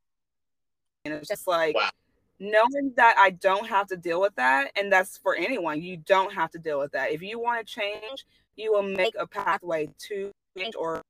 and 1.05 1.15
it's 1.15 1.29
just 1.29 1.47
like 1.47 1.77
wow 1.77 1.89
knowing 2.41 2.93
that 2.97 3.17
I 3.19 3.31
don't 3.31 3.67
have 3.67 3.89
to 3.89 3.97
deal 3.97 4.21
with 4.21 4.35
that, 4.37 4.71
and 4.77 4.93
that's 4.93 5.19
for 5.19 5.35
anyone, 5.35 5.83
you 5.83 5.97
don't 5.97 6.33
have 6.33 6.51
to 6.53 6.59
deal 6.59 6.79
with 6.79 6.93
that. 6.93 7.11
If 7.11 7.23
you 7.23 7.39
want 7.39 7.67
to 7.67 7.73
change, 7.73 8.27
you 8.59 8.73
will 8.73 8.83
make 8.83 9.15
a 9.19 9.27
pathway 9.27 9.89
to 10.09 10.33
change 10.57 10.75
or 10.75 11.01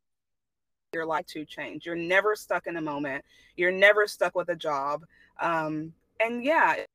your 0.93 1.07
life 1.07 1.27
to 1.27 1.45
change. 1.45 1.87
You're 1.87 1.97
never 1.97 2.37
stuck 2.37 2.67
in 2.67 2.77
a 2.77 2.81
moment. 2.81 3.25
You're 3.57 3.73
never 3.73 4.07
stuck 4.07 4.35
with 4.35 4.51
a 4.51 4.57
job. 4.57 5.05
Um, 5.41 5.93
and 6.21 6.45
yeah, 6.45 6.75
it's 6.75 6.87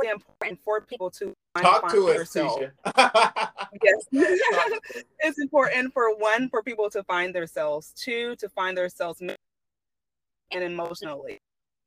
really 0.00 0.12
important 0.12 0.60
for 0.64 0.80
people 0.80 1.10
to 1.12 1.32
talk 1.56 1.90
to 1.92 2.08
us. 2.08 2.34
yes, 2.36 4.06
it's 5.20 5.38
important 5.38 5.92
for 5.92 6.16
one 6.16 6.48
for 6.48 6.62
people 6.62 6.90
to 6.90 7.02
find 7.04 7.34
themselves, 7.34 7.92
two 7.96 8.34
to 8.36 8.48
find 8.48 8.76
themselves 8.76 9.20
and 9.20 9.36
emotionally. 10.50 11.38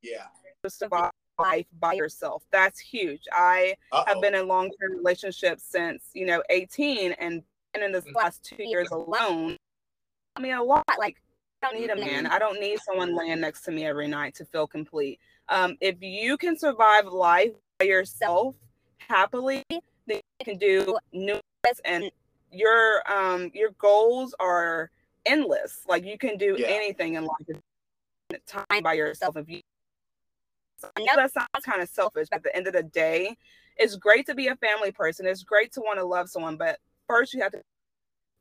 Yeah. 0.02 0.28
To 0.64 0.70
survive 0.70 1.12
life 1.40 1.66
by 1.80 1.94
yourself. 1.94 2.44
That's 2.52 2.80
huge. 2.80 3.24
I 3.32 3.76
Uh-oh. 3.92 4.04
have 4.08 4.22
been 4.22 4.34
in 4.34 4.48
long 4.48 4.72
term 4.82 4.98
relationships 4.98 5.64
since 5.70 6.04
you 6.14 6.26
know 6.26 6.42
18, 6.50 7.14
and 7.14 7.44
and 7.74 7.84
in 7.84 7.92
this 7.92 8.06
mm-hmm. 8.06 8.18
last 8.18 8.44
two 8.44 8.64
years 8.64 8.90
alone, 8.92 9.58
I 10.36 10.42
mean, 10.42 10.54
a 10.54 10.64
lot. 10.64 10.84
Like, 10.98 11.22
I 11.62 11.70
don't 11.70 11.80
need 11.80 11.90
a 11.90 11.96
man. 11.96 12.26
Mm-hmm. 12.26 12.34
I 12.34 12.40
don't 12.40 12.60
need 12.60 12.80
someone 12.80 13.16
laying 13.16 13.40
next 13.40 13.62
to 13.64 13.72
me 13.72 13.86
every 13.86 14.08
night 14.08 14.36
to 14.36 14.46
feel 14.46 14.68
complete. 14.68 15.20
Um, 15.50 15.78
if 15.82 15.96
you 16.02 16.38
can 16.38 16.58
survive 16.58 17.06
life 17.06 17.52
by 17.80 17.86
yourself 17.86 18.56
happily, 18.98 19.64
then 19.70 19.82
you 20.08 20.46
can 20.46 20.58
do 20.58 20.98
numerous 21.14 21.42
and 21.86 22.12
your 22.52 23.04
um 23.12 23.52
your 23.54 23.72
goals 23.72 24.34
are 24.40 24.90
endless. 25.26 25.82
Like 25.88 26.06
you 26.06 26.18
can 26.18 26.38
do 26.38 26.56
yeah. 26.58 26.68
anything 26.68 27.16
in 27.16 27.26
life 27.26 27.62
time 28.46 28.84
by 28.84 28.94
yourself 28.94 29.38
if 29.38 29.50
you 29.50 29.62
I 30.96 31.02
know 31.02 31.16
that 31.16 31.34
sounds 31.34 31.66
kind 31.66 31.82
of 31.82 31.90
selfish, 31.90 32.28
but 32.30 32.38
at 32.38 32.44
the 32.44 32.56
end 32.56 32.68
of 32.68 32.74
the 32.74 32.84
day, 32.84 33.36
it's 33.78 33.96
great 33.96 34.28
to 34.28 34.36
be 34.36 34.48
a 34.48 34.56
family 34.58 34.92
person. 34.92 35.26
It's 35.26 35.42
great 35.42 35.72
to 35.74 35.82
want 35.82 35.98
to 35.98 36.06
love 36.06 36.30
someone, 36.30 36.56
but 36.56 36.78
first 37.08 37.34
you 37.34 37.42
have 37.42 37.52
to 37.54 37.62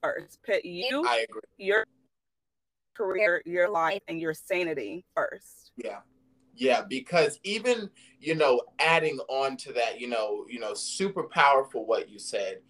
first 0.02 0.38
put 0.44 0.64
you, 0.64 1.04
I 1.06 1.26
agree. 1.28 1.40
your 1.58 1.86
career, 2.96 3.42
your 3.44 3.68
life, 3.68 4.02
and 4.08 4.20
your 4.20 4.34
sanity 4.34 5.04
first. 5.14 5.72
Yeah. 5.76 5.98
Yeah, 6.58 6.82
because 6.88 7.38
even, 7.44 7.90
you 8.18 8.34
know, 8.34 8.62
adding 8.78 9.18
on 9.28 9.58
to 9.58 9.74
that, 9.74 10.00
you 10.00 10.08
know, 10.08 10.46
you 10.48 10.58
know, 10.58 10.72
super 10.72 11.24
powerful 11.24 11.84
what 11.84 12.08
you 12.08 12.18
said, 12.18 12.60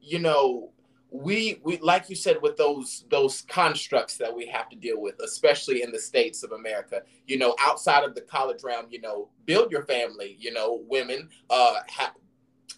you 0.00 0.18
know, 0.18 0.72
we 1.12 1.60
we 1.64 1.76
like 1.78 2.08
you 2.08 2.14
said 2.14 2.38
with 2.40 2.56
those 2.56 3.04
those 3.10 3.42
constructs 3.42 4.16
that 4.16 4.34
we 4.34 4.46
have 4.46 4.68
to 4.68 4.76
deal 4.76 5.00
with 5.00 5.16
especially 5.24 5.82
in 5.82 5.90
the 5.90 5.98
states 5.98 6.44
of 6.44 6.52
america 6.52 7.02
you 7.26 7.36
know 7.36 7.54
outside 7.58 8.04
of 8.04 8.14
the 8.14 8.20
college 8.20 8.62
realm 8.62 8.86
you 8.90 9.00
know 9.00 9.28
build 9.44 9.72
your 9.72 9.82
family 9.82 10.36
you 10.38 10.52
know 10.52 10.84
women 10.88 11.28
uh 11.50 11.80
have 11.88 12.12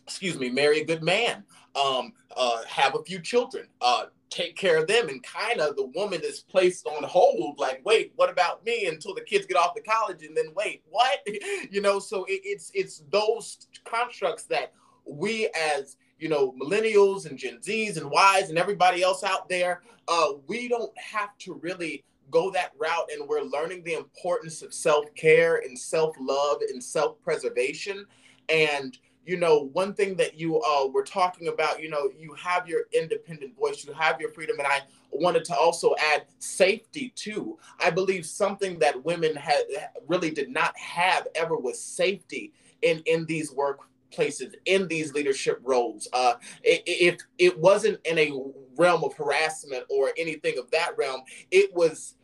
excuse 0.06 0.38
me 0.38 0.48
marry 0.48 0.80
a 0.80 0.84
good 0.84 1.02
man 1.02 1.44
um 1.76 2.12
uh 2.36 2.62
have 2.64 2.94
a 2.94 3.02
few 3.04 3.20
children 3.20 3.66
uh 3.80 4.04
take 4.30 4.56
care 4.56 4.78
of 4.78 4.86
them 4.86 5.08
and 5.08 5.22
kind 5.22 5.60
of 5.60 5.76
the 5.76 5.86
woman 5.94 6.20
is 6.22 6.40
placed 6.40 6.86
on 6.86 7.02
hold 7.02 7.58
like 7.58 7.80
wait 7.84 8.12
what 8.16 8.30
about 8.30 8.64
me 8.64 8.86
until 8.86 9.14
the 9.14 9.20
kids 9.20 9.46
get 9.46 9.56
off 9.56 9.74
to 9.74 9.82
college 9.82 10.24
and 10.24 10.36
then 10.36 10.46
wait 10.54 10.82
what 10.90 11.18
you 11.70 11.80
know 11.80 11.98
so 11.98 12.24
it, 12.24 12.40
it's 12.44 12.70
it's 12.74 13.02
those 13.10 13.66
constructs 13.84 14.44
that 14.44 14.72
we 15.04 15.48
as 15.54 15.96
you 16.22 16.28
know, 16.28 16.52
millennials 16.52 17.28
and 17.28 17.36
Gen 17.36 17.58
Zs 17.58 17.96
and 17.96 18.12
Ys 18.12 18.48
and 18.48 18.56
everybody 18.56 19.02
else 19.02 19.24
out 19.24 19.48
there, 19.48 19.82
uh, 20.06 20.28
we 20.46 20.68
don't 20.68 20.96
have 20.96 21.36
to 21.38 21.54
really 21.54 22.04
go 22.30 22.48
that 22.52 22.70
route. 22.78 23.10
And 23.12 23.28
we're 23.28 23.42
learning 23.42 23.82
the 23.82 23.94
importance 23.94 24.62
of 24.62 24.72
self 24.72 25.12
care 25.16 25.56
and 25.56 25.76
self 25.76 26.14
love 26.20 26.58
and 26.70 26.82
self 26.82 27.20
preservation. 27.22 28.06
And, 28.48 28.96
you 29.24 29.36
know, 29.36 29.70
one 29.72 29.94
thing 29.94 30.16
that 30.16 30.38
you 30.38 30.60
uh, 30.60 30.88
were 30.88 31.04
talking 31.04 31.48
about, 31.48 31.80
you 31.80 31.88
know, 31.88 32.10
you 32.18 32.34
have 32.34 32.68
your 32.68 32.82
independent 32.92 33.56
voice, 33.56 33.84
you 33.84 33.92
have 33.92 34.20
your 34.20 34.30
freedom. 34.30 34.58
And 34.58 34.66
I 34.66 34.80
wanted 35.10 35.44
to 35.46 35.56
also 35.56 35.94
add 36.12 36.24
safety 36.38 37.12
too. 37.14 37.58
I 37.78 37.90
believe 37.90 38.26
something 38.26 38.78
that 38.80 39.04
women 39.04 39.36
had 39.36 39.62
really 40.08 40.30
did 40.30 40.50
not 40.50 40.76
have 40.76 41.28
ever 41.34 41.56
was 41.56 41.80
safety 41.80 42.52
in, 42.82 43.02
in 43.06 43.24
these 43.26 43.52
workplaces, 43.52 44.54
in 44.64 44.88
these 44.88 45.14
leadership 45.14 45.60
roles. 45.62 46.08
Uh, 46.12 46.34
if 46.64 47.20
it 47.38 47.56
wasn't 47.58 48.00
in 48.04 48.18
a 48.18 48.32
realm 48.76 49.04
of 49.04 49.14
harassment 49.14 49.84
or 49.88 50.10
anything 50.16 50.58
of 50.58 50.70
that 50.72 50.96
realm, 50.98 51.22
it 51.50 51.72
was 51.74 52.14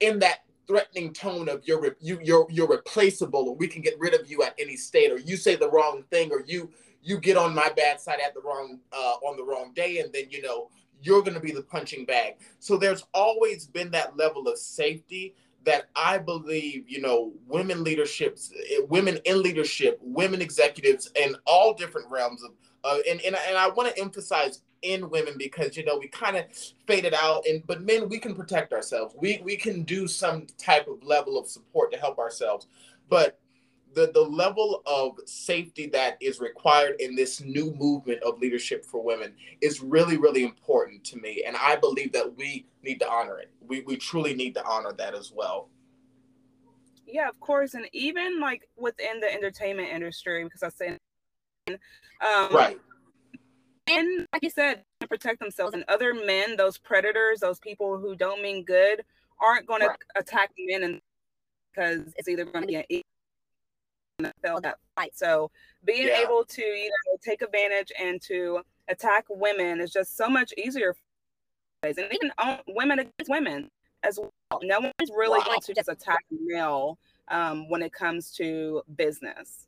in 0.00 0.18
that 0.18 0.40
threatening 0.72 1.12
tone 1.12 1.50
of 1.50 1.60
you're 1.66 1.96
you 2.00 2.18
you're 2.22 2.46
you're 2.48 2.66
replaceable 2.66 3.46
or 3.46 3.54
we 3.54 3.68
can 3.68 3.82
get 3.82 3.92
rid 3.98 4.18
of 4.18 4.30
you 4.30 4.42
at 4.42 4.54
any 4.58 4.74
state 4.74 5.12
or 5.12 5.18
you 5.18 5.36
say 5.36 5.54
the 5.54 5.70
wrong 5.70 6.02
thing 6.10 6.32
or 6.32 6.42
you 6.46 6.70
you 7.02 7.18
get 7.18 7.36
on 7.36 7.54
my 7.54 7.70
bad 7.76 8.00
side 8.00 8.20
at 8.24 8.32
the 8.32 8.40
wrong 8.40 8.78
uh, 8.90 9.16
on 9.28 9.36
the 9.36 9.44
wrong 9.44 9.70
day 9.74 9.98
and 9.98 10.10
then 10.14 10.24
you 10.30 10.40
know 10.40 10.70
you're 11.02 11.20
going 11.20 11.34
to 11.34 11.40
be 11.40 11.52
the 11.52 11.62
punching 11.62 12.06
bag. 12.06 12.36
So 12.58 12.78
there's 12.78 13.04
always 13.12 13.66
been 13.66 13.90
that 13.90 14.16
level 14.16 14.48
of 14.48 14.56
safety 14.56 15.34
that 15.64 15.88
I 15.94 16.16
believe, 16.16 16.88
you 16.88 17.02
know, 17.02 17.32
women 17.46 17.84
leaderships, 17.84 18.52
eh, 18.70 18.82
women 18.88 19.18
in 19.24 19.42
leadership, 19.42 19.98
women 20.00 20.40
executives, 20.40 21.10
in 21.20 21.36
all 21.44 21.74
different 21.74 22.08
realms 22.08 22.42
of, 22.44 22.52
uh, 22.84 22.98
and, 23.08 23.20
and 23.22 23.36
and 23.36 23.58
I 23.58 23.68
want 23.68 23.94
to 23.94 24.00
emphasize 24.00 24.62
in 24.82 25.08
women 25.10 25.34
because 25.38 25.76
you 25.76 25.84
know 25.84 25.98
we 25.98 26.08
kind 26.08 26.36
of 26.36 26.44
faded 26.86 27.14
out, 27.14 27.44
and 27.46 27.66
but 27.66 27.82
men 27.82 28.08
we 28.08 28.18
can 28.18 28.34
protect 28.34 28.72
ourselves. 28.72 29.14
We 29.18 29.40
we 29.44 29.56
can 29.56 29.82
do 29.82 30.06
some 30.06 30.46
type 30.58 30.88
of 30.88 31.02
level 31.02 31.38
of 31.38 31.46
support 31.46 31.92
to 31.92 31.98
help 31.98 32.18
ourselves, 32.18 32.66
but 33.08 33.38
the 33.94 34.10
the 34.12 34.20
level 34.20 34.82
of 34.86 35.18
safety 35.26 35.86
that 35.88 36.16
is 36.20 36.40
required 36.40 37.00
in 37.00 37.14
this 37.14 37.40
new 37.40 37.72
movement 37.78 38.22
of 38.22 38.38
leadership 38.40 38.84
for 38.84 39.02
women 39.02 39.34
is 39.60 39.80
really 39.80 40.16
really 40.16 40.44
important 40.44 41.04
to 41.04 41.16
me 41.18 41.44
and 41.46 41.56
i 41.56 41.76
believe 41.76 42.12
that 42.12 42.36
we 42.36 42.66
need 42.82 42.98
to 42.98 43.08
honor 43.08 43.38
it. 43.38 43.50
We, 43.66 43.82
we 43.82 43.96
truly 43.96 44.34
need 44.34 44.54
to 44.54 44.64
honor 44.64 44.92
that 44.94 45.14
as 45.14 45.32
well. 45.32 45.68
Yeah 47.06 47.28
of 47.28 47.38
course 47.40 47.74
and 47.74 47.86
even 47.92 48.40
like 48.40 48.68
within 48.76 49.20
the 49.20 49.32
entertainment 49.32 49.88
industry 49.88 50.44
because 50.44 50.62
i 50.62 50.68
say 50.68 50.98
um, 51.68 52.54
right 52.54 52.80
and 53.88 54.26
like 54.32 54.42
you 54.42 54.50
said 54.50 54.82
protect 55.08 55.40
themselves 55.40 55.74
and 55.74 55.84
other 55.88 56.14
men 56.14 56.56
those 56.56 56.78
predators 56.78 57.40
those 57.40 57.58
people 57.58 57.98
who 57.98 58.14
don't 58.14 58.40
mean 58.40 58.64
good 58.64 59.02
aren't 59.40 59.66
going 59.66 59.82
right. 59.82 59.98
to 60.14 60.20
attack 60.20 60.50
men 60.58 60.84
and 60.84 61.00
because 61.72 62.12
it's 62.16 62.28
either 62.28 62.44
going 62.44 62.62
to 62.62 62.66
be 62.66 62.76
an 62.76 63.02
NFL 64.20 64.62
that 64.62 64.78
fight. 64.94 65.12
So 65.14 65.50
being 65.84 66.08
yeah. 66.08 66.22
able 66.22 66.44
to 66.44 66.62
you 66.62 66.90
know 66.90 67.18
take 67.24 67.42
advantage 67.42 67.92
and 67.98 68.20
to 68.22 68.60
attack 68.88 69.24
women 69.28 69.80
is 69.80 69.90
just 69.90 70.16
so 70.16 70.28
much 70.28 70.52
easier. 70.56 70.94
And 71.82 71.98
even 71.98 72.30
women 72.68 73.00
against 73.00 73.28
women 73.28 73.68
as 74.04 74.18
well. 74.18 74.60
No 74.62 74.80
one's 74.80 75.10
really 75.16 75.38
wow. 75.38 75.46
going 75.46 75.60
to 75.60 75.74
just 75.74 75.88
attack 75.88 76.24
male 76.30 76.98
um, 77.28 77.68
when 77.68 77.82
it 77.82 77.92
comes 77.92 78.30
to 78.36 78.82
business. 78.94 79.66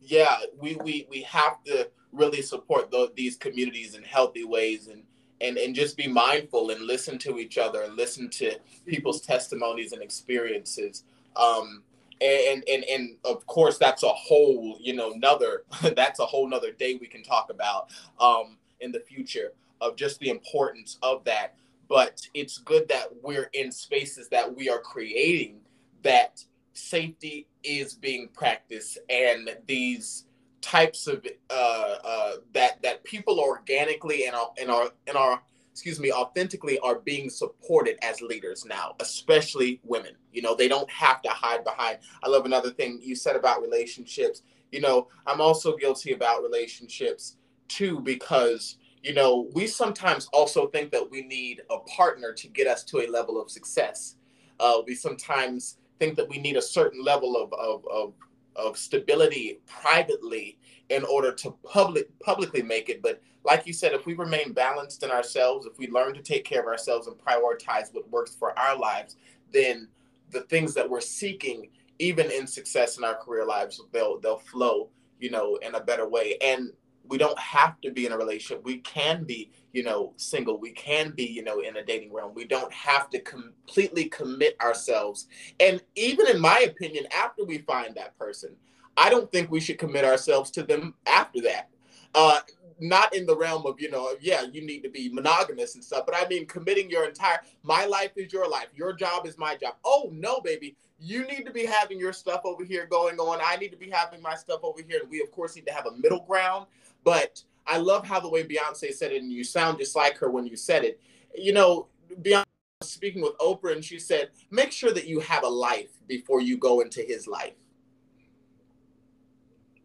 Yeah, 0.00 0.36
we 0.58 0.76
we 0.76 1.06
we 1.10 1.22
have 1.22 1.62
to 1.64 1.90
really 2.12 2.42
support 2.42 2.90
the, 2.90 3.10
these 3.16 3.36
communities 3.36 3.94
in 3.94 4.02
healthy 4.02 4.44
ways 4.44 4.88
and 4.88 5.02
and 5.40 5.56
and 5.58 5.74
just 5.74 5.96
be 5.96 6.06
mindful 6.06 6.70
and 6.70 6.82
listen 6.82 7.18
to 7.18 7.38
each 7.38 7.58
other 7.58 7.82
and 7.82 7.96
listen 7.96 8.30
to 8.30 8.54
people's 8.86 9.20
testimonies 9.20 9.92
and 9.92 10.02
experiences. 10.02 11.04
Um, 11.36 11.82
and 12.22 12.62
and 12.68 12.84
and 12.84 13.16
of 13.24 13.44
course 13.46 13.78
that's 13.78 14.02
a 14.02 14.08
whole 14.08 14.78
you 14.80 14.94
know 14.94 15.12
another 15.12 15.64
that's 15.96 16.20
a 16.20 16.26
whole 16.26 16.48
nother 16.48 16.70
day 16.70 16.94
we 17.00 17.06
can 17.06 17.22
talk 17.22 17.50
about 17.50 17.90
um 18.20 18.56
in 18.80 18.92
the 18.92 19.00
future 19.00 19.52
of 19.80 19.96
just 19.96 20.20
the 20.20 20.28
importance 20.28 20.98
of 21.02 21.24
that 21.24 21.54
but 21.88 22.26
it's 22.32 22.58
good 22.58 22.88
that 22.88 23.08
we're 23.22 23.50
in 23.52 23.72
spaces 23.72 24.28
that 24.28 24.54
we 24.54 24.68
are 24.68 24.78
creating 24.78 25.60
that 26.02 26.44
safety 26.74 27.46
is 27.64 27.94
being 27.94 28.28
practiced 28.28 28.98
and 29.10 29.56
these 29.66 30.24
types 30.62 31.06
of 31.06 31.26
uh, 31.50 31.94
uh, 32.04 32.32
that 32.54 32.80
that 32.82 33.04
people 33.04 33.38
organically 33.40 34.26
and 34.26 34.34
our 34.34 34.50
and 34.58 34.70
our 34.70 34.90
and 35.06 35.16
our 35.16 35.42
excuse 35.72 35.98
me, 35.98 36.12
authentically 36.12 36.78
are 36.80 36.98
being 36.98 37.30
supported 37.30 37.96
as 38.02 38.20
leaders 38.20 38.66
now, 38.66 38.94
especially 39.00 39.80
women. 39.82 40.12
You 40.30 40.42
know, 40.42 40.54
they 40.54 40.68
don't 40.68 40.90
have 40.90 41.22
to 41.22 41.30
hide 41.30 41.64
behind. 41.64 41.98
I 42.22 42.28
love 42.28 42.44
another 42.44 42.70
thing 42.70 43.00
you 43.02 43.16
said 43.16 43.36
about 43.36 43.62
relationships. 43.62 44.42
You 44.70 44.82
know, 44.82 45.08
I'm 45.26 45.40
also 45.40 45.76
guilty 45.76 46.12
about 46.12 46.42
relationships 46.42 47.36
too 47.68 48.00
because 48.00 48.76
you 49.02 49.14
know 49.14 49.48
we 49.54 49.66
sometimes 49.66 50.28
also 50.32 50.66
think 50.68 50.90
that 50.92 51.10
we 51.10 51.22
need 51.22 51.62
a 51.70 51.78
partner 51.80 52.32
to 52.34 52.48
get 52.48 52.66
us 52.66 52.84
to 52.84 53.00
a 53.00 53.10
level 53.10 53.40
of 53.40 53.50
success. 53.50 54.16
Uh, 54.60 54.82
we 54.86 54.94
sometimes 54.94 55.78
think 55.98 56.16
that 56.16 56.28
we 56.28 56.38
need 56.38 56.56
a 56.56 56.62
certain 56.62 57.02
level 57.02 57.36
of 57.36 57.52
of, 57.54 57.86
of 57.88 58.12
of 58.56 58.76
stability 58.76 59.60
privately 59.66 60.58
in 60.88 61.04
order 61.04 61.32
to 61.32 61.50
public 61.64 62.06
publicly 62.20 62.62
make 62.62 62.88
it 62.88 63.02
but 63.02 63.20
like 63.44 63.66
you 63.66 63.72
said, 63.72 63.92
if 63.92 64.06
we 64.06 64.14
remain 64.14 64.52
balanced 64.52 65.02
in 65.02 65.10
ourselves, 65.10 65.66
if 65.66 65.78
we 65.78 65.88
learn 65.88 66.14
to 66.14 66.22
take 66.22 66.44
care 66.44 66.60
of 66.60 66.66
ourselves 66.66 67.06
and 67.06 67.16
prioritize 67.18 67.92
what 67.92 68.08
works 68.10 68.34
for 68.34 68.56
our 68.58 68.78
lives, 68.78 69.16
then 69.52 69.88
the 70.30 70.42
things 70.42 70.74
that 70.74 70.88
we're 70.88 71.00
seeking, 71.00 71.68
even 71.98 72.30
in 72.30 72.46
success 72.46 72.98
in 72.98 73.04
our 73.04 73.16
career 73.16 73.44
lives, 73.44 73.80
they'll 73.92 74.18
they'll 74.20 74.38
flow, 74.38 74.88
you 75.18 75.30
know, 75.30 75.56
in 75.56 75.74
a 75.74 75.80
better 75.80 76.08
way. 76.08 76.36
And 76.42 76.72
we 77.08 77.18
don't 77.18 77.38
have 77.38 77.80
to 77.82 77.90
be 77.90 78.06
in 78.06 78.12
a 78.12 78.16
relationship. 78.16 78.64
We 78.64 78.78
can 78.78 79.24
be, 79.24 79.50
you 79.72 79.82
know, 79.82 80.12
single. 80.16 80.58
We 80.58 80.72
can 80.72 81.10
be, 81.10 81.24
you 81.24 81.42
know, 81.42 81.60
in 81.60 81.76
a 81.76 81.84
dating 81.84 82.12
realm. 82.12 82.34
We 82.34 82.44
don't 82.44 82.72
have 82.72 83.10
to 83.10 83.20
completely 83.20 84.06
commit 84.06 84.56
ourselves. 84.60 85.26
And 85.60 85.82
even 85.94 86.28
in 86.28 86.40
my 86.40 86.60
opinion, 86.60 87.06
after 87.16 87.44
we 87.44 87.58
find 87.58 87.94
that 87.94 88.18
person, 88.18 88.56
I 88.96 89.10
don't 89.10 89.30
think 89.32 89.50
we 89.50 89.60
should 89.60 89.78
commit 89.78 90.04
ourselves 90.04 90.50
to 90.52 90.62
them 90.62 90.94
after 91.06 91.40
that. 91.42 91.68
Uh, 92.14 92.40
not 92.82 93.14
in 93.14 93.24
the 93.26 93.36
realm 93.36 93.64
of 93.64 93.80
you 93.80 93.90
know 93.90 94.14
yeah 94.20 94.42
you 94.42 94.60
need 94.60 94.82
to 94.82 94.88
be 94.88 95.08
monogamous 95.08 95.76
and 95.76 95.84
stuff 95.84 96.04
but 96.04 96.16
i 96.16 96.26
mean 96.26 96.44
committing 96.46 96.90
your 96.90 97.06
entire 97.06 97.40
my 97.62 97.84
life 97.84 98.10
is 98.16 98.32
your 98.32 98.48
life 98.48 98.66
your 98.74 98.92
job 98.92 99.24
is 99.24 99.38
my 99.38 99.56
job 99.56 99.74
oh 99.84 100.10
no 100.12 100.40
baby 100.40 100.76
you 100.98 101.26
need 101.26 101.44
to 101.44 101.52
be 101.52 101.64
having 101.64 101.98
your 101.98 102.12
stuff 102.12 102.40
over 102.44 102.64
here 102.64 102.86
going 102.86 103.18
on 103.18 103.40
i 103.44 103.56
need 103.56 103.70
to 103.70 103.76
be 103.76 103.88
having 103.88 104.20
my 104.20 104.34
stuff 104.34 104.60
over 104.62 104.80
here 104.82 105.00
and 105.00 105.10
we 105.10 105.22
of 105.22 105.30
course 105.30 105.54
need 105.54 105.66
to 105.66 105.72
have 105.72 105.86
a 105.86 105.96
middle 105.98 106.24
ground 106.26 106.66
but 107.04 107.42
i 107.66 107.76
love 107.76 108.06
how 108.06 108.20
the 108.20 108.28
way 108.28 108.44
beyonce 108.44 108.92
said 108.92 109.12
it 109.12 109.22
and 109.22 109.32
you 109.32 109.44
sound 109.44 109.78
just 109.78 109.96
like 109.96 110.16
her 110.18 110.30
when 110.30 110.46
you 110.46 110.56
said 110.56 110.84
it. 110.84 111.00
You 111.34 111.52
know 111.52 111.88
beyonce 112.20 112.44
speaking 112.82 113.22
with 113.22 113.36
oprah 113.38 113.72
and 113.72 113.84
she 113.84 113.98
said 113.98 114.30
make 114.50 114.72
sure 114.72 114.92
that 114.92 115.06
you 115.06 115.20
have 115.20 115.44
a 115.44 115.48
life 115.48 115.90
before 116.06 116.40
you 116.40 116.56
go 116.56 116.80
into 116.80 117.00
his 117.00 117.26
life. 117.26 117.54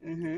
Mm-hmm. 0.05 0.37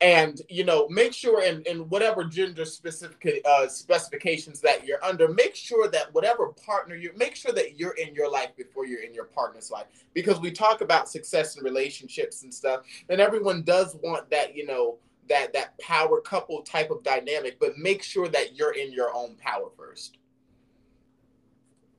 And 0.00 0.40
you 0.48 0.64
know 0.64 0.88
make 0.88 1.12
sure 1.12 1.44
in, 1.44 1.62
in 1.62 1.88
whatever 1.88 2.24
gender 2.24 2.64
specific 2.64 3.42
uh, 3.48 3.68
specifications 3.68 4.60
that 4.60 4.84
you're 4.84 5.02
under 5.04 5.28
make 5.28 5.54
sure 5.54 5.88
that 5.88 6.12
whatever 6.12 6.48
partner 6.48 6.96
you 6.96 7.12
make 7.16 7.36
sure 7.36 7.52
that 7.52 7.78
you're 7.78 7.94
in 7.94 8.12
your 8.14 8.30
life 8.30 8.50
before 8.56 8.84
you're 8.84 9.02
in 9.02 9.14
your 9.14 9.26
partner's 9.26 9.70
life. 9.70 9.86
Because 10.12 10.40
we 10.40 10.50
talk 10.50 10.80
about 10.80 11.08
success 11.08 11.56
in 11.56 11.62
relationships 11.62 12.42
and 12.42 12.52
stuff 12.52 12.80
and 13.08 13.20
everyone 13.20 13.62
does 13.62 13.96
want 14.02 14.28
that 14.30 14.56
you 14.56 14.66
know 14.66 14.98
that 15.28 15.52
that 15.52 15.78
power 15.78 16.20
couple 16.20 16.60
type 16.62 16.90
of 16.90 17.02
dynamic 17.02 17.58
but 17.60 17.78
make 17.78 18.02
sure 18.02 18.28
that 18.28 18.56
you're 18.56 18.74
in 18.74 18.92
your 18.92 19.14
own 19.14 19.36
power 19.36 19.70
first. 19.76 20.18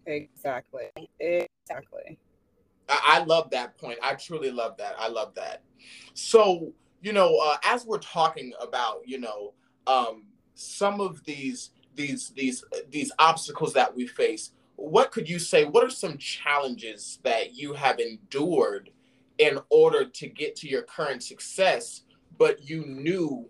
Exactly. 0.06 0.90
Exactly. 1.20 2.18
I, 2.90 3.20
I 3.22 3.24
love 3.24 3.50
that 3.52 3.78
point. 3.78 3.98
I 4.04 4.16
truly 4.16 4.52
love 4.52 4.76
that. 4.78 4.96
I 4.98 5.08
love 5.08 5.34
that. 5.36 5.64
So 6.14 6.74
you 7.02 7.12
know, 7.12 7.38
uh, 7.44 7.58
as 7.64 7.86
we're 7.86 8.00
talking 8.00 8.54
about, 8.62 9.02
you 9.06 9.20
know, 9.20 9.54
um, 9.88 10.24
some 10.56 11.02
of 11.02 11.24
these 11.26 11.72
these 11.96 12.30
these 12.30 12.64
these 12.90 13.12
obstacles 13.20 13.74
that 13.74 13.96
we 13.96 14.08
face 14.08 14.52
what 14.76 15.12
could 15.12 15.30
you 15.30 15.40
say? 15.40 15.66
What 15.66 15.84
are 15.84 15.90
some 15.90 16.18
challenges 16.18 17.20
that 17.24 17.56
you 17.56 17.74
have 17.74 18.00
endured 18.00 18.90
in 19.38 19.60
order 19.70 20.06
to 20.06 20.28
get 20.28 20.56
to 20.58 20.68
your 20.68 20.84
current 20.84 21.24
success 21.24 22.02
but 22.44 22.70
you 22.70 22.86
knew 22.86 23.48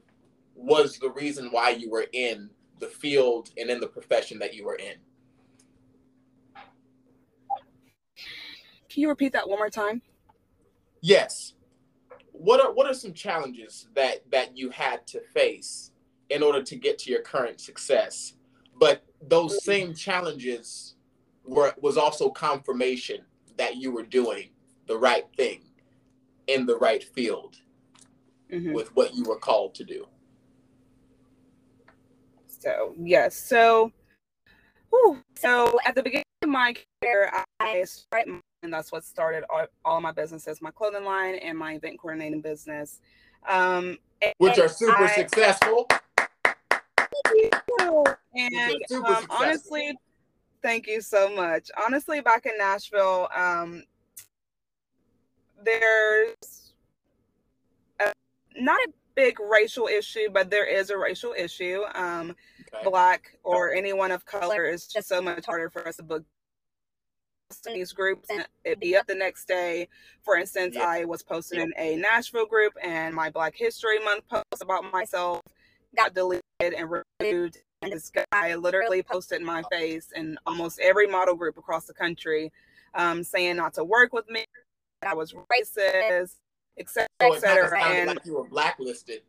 was 0.54 1.00
the 1.00 1.10
reason 1.10 1.48
why 1.50 1.72
you 1.72 1.90
were 1.90 2.06
in 2.14 2.48
the 2.78 2.86
field 2.86 3.50
and 3.58 3.72
in 3.72 3.80
the 3.80 3.88
profession 3.88 4.38
that 4.38 4.54
you 4.54 4.64
were 4.64 4.76
in. 4.76 4.94
Can 8.88 9.02
you 9.02 9.10
repeat 9.10 9.34
that 9.34 9.50
one 9.50 9.58
more 9.58 9.72
time? 9.72 10.04
Yes. 11.02 11.56
What 12.34 12.62
are 12.62 12.72
what 12.72 12.86
are 12.86 12.94
some 12.94 13.14
challenges 13.14 13.88
that 13.96 14.30
that 14.30 14.56
you 14.56 14.70
had 14.70 15.08
to 15.08 15.22
face 15.22 15.90
in 16.30 16.44
order 16.44 16.62
to 16.62 16.76
get 16.76 17.00
to 17.00 17.10
your 17.10 17.24
current 17.24 17.60
success. 17.60 18.34
But 18.80 19.04
those 19.28 19.64
same 19.64 19.96
challenges 19.96 20.98
were 21.44 21.74
was 21.82 21.98
also 21.98 22.30
confirmation 22.30 23.22
that 23.58 23.78
you 23.78 23.90
were 23.92 24.04
doing 24.04 24.52
the 24.86 25.00
right 25.00 25.26
thing 25.36 25.64
in 26.46 26.68
the 26.68 26.78
right 26.78 27.04
field 27.04 27.58
mm-hmm. 28.54 28.74
with 28.74 28.96
what 28.96 29.14
you 29.16 29.24
were 29.24 29.38
called 29.38 29.76
to 29.76 29.84
do. 29.84 30.08
So 32.48 32.96
yes, 32.98 33.36
so 33.36 33.92
whew, 34.90 35.20
so 35.36 35.80
at 35.86 35.96
the 35.96 36.04
beginning 36.04 36.24
of 36.44 36.50
my 36.50 36.76
career, 37.02 37.32
I 37.60 37.84
started, 37.84 38.40
and 38.62 38.74
that's 38.74 38.92
what 38.92 39.04
started 39.04 39.44
all, 39.50 39.66
all 39.84 39.98
of 39.98 40.04
my 40.04 40.12
businesses, 40.12 40.62
my 40.62 40.72
clothing 40.72 41.04
line 41.04 41.36
and 41.36 41.58
my 41.58 41.74
event 41.74 42.00
coordinating 42.00 42.42
business, 42.42 43.02
um, 43.50 43.98
which 44.38 44.60
are 44.60 44.70
super 44.70 45.04
I, 45.04 45.16
successful 45.16 45.88
and 48.36 48.76
um, 48.92 49.26
honestly, 49.30 49.98
thank 50.62 50.88
you 50.88 51.02
so 51.02 51.34
much. 51.36 51.70
Honestly, 51.86 52.22
back 52.22 52.46
in 52.46 52.54
Nashville, 52.58 53.28
um, 53.36 53.84
there's 55.64 56.63
not 58.58 58.80
a 58.88 58.92
big 59.16 59.40
racial 59.40 59.88
issue, 59.88 60.30
but 60.32 60.50
there 60.50 60.66
is 60.66 60.90
a 60.90 60.98
racial 60.98 61.34
issue. 61.38 61.82
Um, 61.96 62.36
okay. 62.74 62.84
Black 62.84 63.38
or 63.44 63.74
anyone 63.74 64.12
of 64.12 64.26
color 64.26 64.66
is 64.66 64.88
just 64.88 65.08
so 65.08 65.22
much 65.22 65.46
harder 65.46 65.70
for 65.70 65.88
us 65.88 65.98
to 65.98 66.04
book 66.04 66.24
these 67.66 67.92
groups 67.92 68.30
and 68.32 68.46
it'd 68.64 68.80
be 68.80 68.96
up 68.96 69.06
the 69.06 69.16
next 69.16 69.48
day. 69.48 69.88
For 70.24 70.38
instance, 70.38 70.76
yeah. 70.76 70.88
I 70.88 71.06
was 71.06 71.22
posting 71.22 71.62
in 71.62 71.74
a 71.78 71.96
Nashville 71.96 72.48
group 72.48 72.74
and 72.84 73.14
my 73.14 73.30
Black 73.30 73.54
History 73.56 74.00
Month 74.00 74.28
post 74.28 74.62
about 74.62 74.92
myself 74.92 75.42
got 75.96 76.14
deleted 76.14 76.42
and 76.60 77.04
removed. 77.22 77.60
And 77.82 77.92
this 77.92 78.12
guy 78.32 78.56
literally 78.56 79.04
posted 79.04 79.42
my 79.42 79.62
face 79.72 80.08
in 80.16 80.38
almost 80.48 80.80
every 80.80 81.06
model 81.06 81.36
group 81.36 81.58
across 81.58 81.86
the 81.86 81.94
country, 81.94 82.52
um, 82.96 83.24
saying 83.24 83.58
not 83.58 83.74
to 83.76 83.84
work 83.84 84.14
with 84.14 84.30
me. 84.30 84.46
I 85.06 85.14
was 85.14 85.34
racist, 85.34 86.36
etc., 86.78 87.08
so 87.22 87.34
etc. 87.34 87.84
And 87.84 88.08
like 88.10 88.26
you 88.26 88.36
were 88.36 88.48
blacklisted 88.48 89.22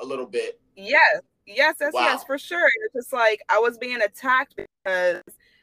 a 0.00 0.04
little 0.04 0.26
bit. 0.26 0.60
Yes, 0.76 1.20
yes, 1.46 1.76
yes, 1.80 1.92
wow. 1.92 2.00
yes, 2.00 2.24
for 2.24 2.38
sure. 2.38 2.68
It's 2.84 2.94
just 2.94 3.12
like 3.12 3.40
I 3.48 3.58
was 3.58 3.78
being 3.78 4.00
attacked 4.02 4.54
because 4.56 5.22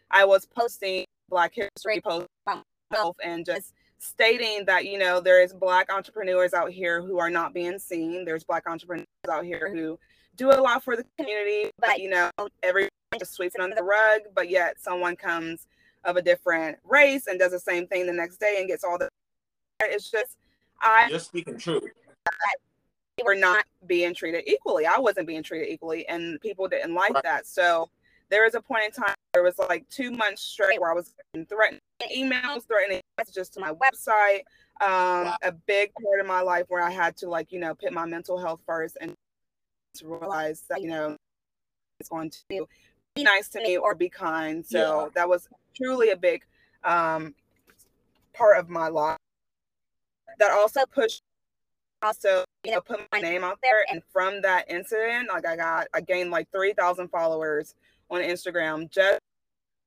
I 0.10 0.26
was 0.26 0.46
posting 0.46 1.06
Black 1.30 1.54
History 1.56 2.02
posts 2.02 2.28
myself 2.46 3.15
and 3.24 3.46
just 3.46 3.74
stating 4.00 4.65
that 4.65 4.86
you 4.86 4.98
know 4.98 5.20
there 5.20 5.44
is 5.44 5.54
black 5.54 5.94
entrepreneurs 5.94 6.54
out 6.54 6.72
here 6.72 7.04
who 7.04 7.20
are 7.20 7.30
not 7.30 7.54
being 7.54 7.78
seen 7.78 8.26
there's 8.26 8.44
black 8.44 8.67
entrepreneurs 8.67 9.06
out 9.30 9.46
here 9.46 9.72
who 9.72 9.96
do 10.36 10.52
a 10.52 10.60
lot 10.62 10.84
for 10.84 10.96
the 10.96 11.06
community, 11.17 11.72
but 11.80 12.00
you 12.00 12.10
know, 12.10 12.30
everyone 12.63 12.89
just 13.20 13.34
sweeps 13.34 13.56
it 13.56 13.62
under 13.62 13.76
the 13.76 13.84
rug. 13.84 14.22
But 14.36 14.50
yet, 14.50 14.80
someone 14.80 15.15
comes 15.15 15.67
of 16.04 16.15
a 16.15 16.22
different 16.22 16.78
race 16.84 17.28
and 17.28 17.39
does 17.39 17.52
the 17.52 17.60
same 17.60 17.88
thing 17.88 18.06
the 18.06 18.13
next 18.13 18.38
day 18.38 18.56
and 18.60 18.67
gets 18.67 18.84
all 18.84 18.98
the. 18.98 19.10
It's 19.82 20.10
just 20.10 20.38
I. 20.82 21.08
You're 21.10 21.20
speaking 21.20 21.58
truth. 21.58 21.84
We're 23.24 23.36
not 23.36 23.65
being 23.86 24.15
treated 24.15 24.44
equally. 24.48 24.86
I 24.86 24.98
wasn't 24.98 25.28
being 25.28 25.44
treated 25.44 25.72
equally, 25.72 26.08
and 26.08 26.41
people 26.41 26.67
didn't 26.67 26.94
like 26.94 27.13
right. 27.13 27.24
that. 27.24 27.46
So 27.46 27.89
there 28.30 28.44
was 28.44 28.56
a 28.56 28.62
point 28.62 28.86
in 28.86 28.91
time 28.91 29.13
there 29.34 29.44
was 29.44 29.58
like 29.60 29.88
two 29.89 30.12
months 30.12 30.41
straight 30.41 30.82
where 30.82 30.91
I 30.91 30.96
was 30.96 31.13
threatening 31.48 31.80
emails, 32.15 32.67
threatening 32.67 33.02
messages 33.17 33.50
to 33.50 33.60
my 33.60 33.74
website. 33.74 34.41
Um, 34.82 35.26
wow. 35.26 35.36
A 35.44 35.52
big 35.52 35.91
part 35.94 36.20
of 36.20 36.26
my 36.26 36.41
life 36.41 36.65
where 36.70 36.82
I 36.82 36.89
had 36.89 37.15
to 37.17 37.30
like 37.30 37.52
you 37.52 37.60
know 37.60 37.76
put 37.76 37.94
my 37.94 38.06
mental 38.06 38.39
health 38.39 38.62
first 38.65 38.98
and 39.00 39.13
to 39.96 40.08
realize 40.08 40.63
that 40.70 40.82
you 40.82 40.89
know 40.89 41.15
it's 42.00 42.10
going 42.10 42.32
to 42.50 42.67
be 43.15 43.24
nice 43.24 43.48
to 43.50 43.62
me 43.62 43.78
or 43.78 43.94
be 43.94 44.10
kind. 44.10 44.65
So 44.65 45.04
yeah. 45.04 45.10
that 45.15 45.30
was 45.30 45.48
truly 45.76 46.10
a 46.10 46.17
big 46.17 46.44
um, 46.84 47.36
part 48.34 48.58
of 48.58 48.70
my 48.70 48.88
life. 48.88 49.17
That 50.39 50.52
also 50.52 50.82
pushed, 50.86 51.22
also 52.02 52.44
you 52.63 52.72
know, 52.72 52.82
put 52.82 53.00
my 53.12 53.20
name 53.20 53.44
out 53.44 53.60
there. 53.62 53.86
And 53.91 54.02
from 54.12 54.41
that 54.41 54.70
incident, 54.70 55.30
like 55.30 55.46
I 55.46 55.56
got, 55.56 55.88
I 55.94 56.02
gained 56.02 56.32
like 56.32 56.48
three 56.52 56.74
thousand 56.74 57.10
followers 57.10 57.76
on 58.10 58.22
Instagram 58.22 58.89
just 58.89 59.20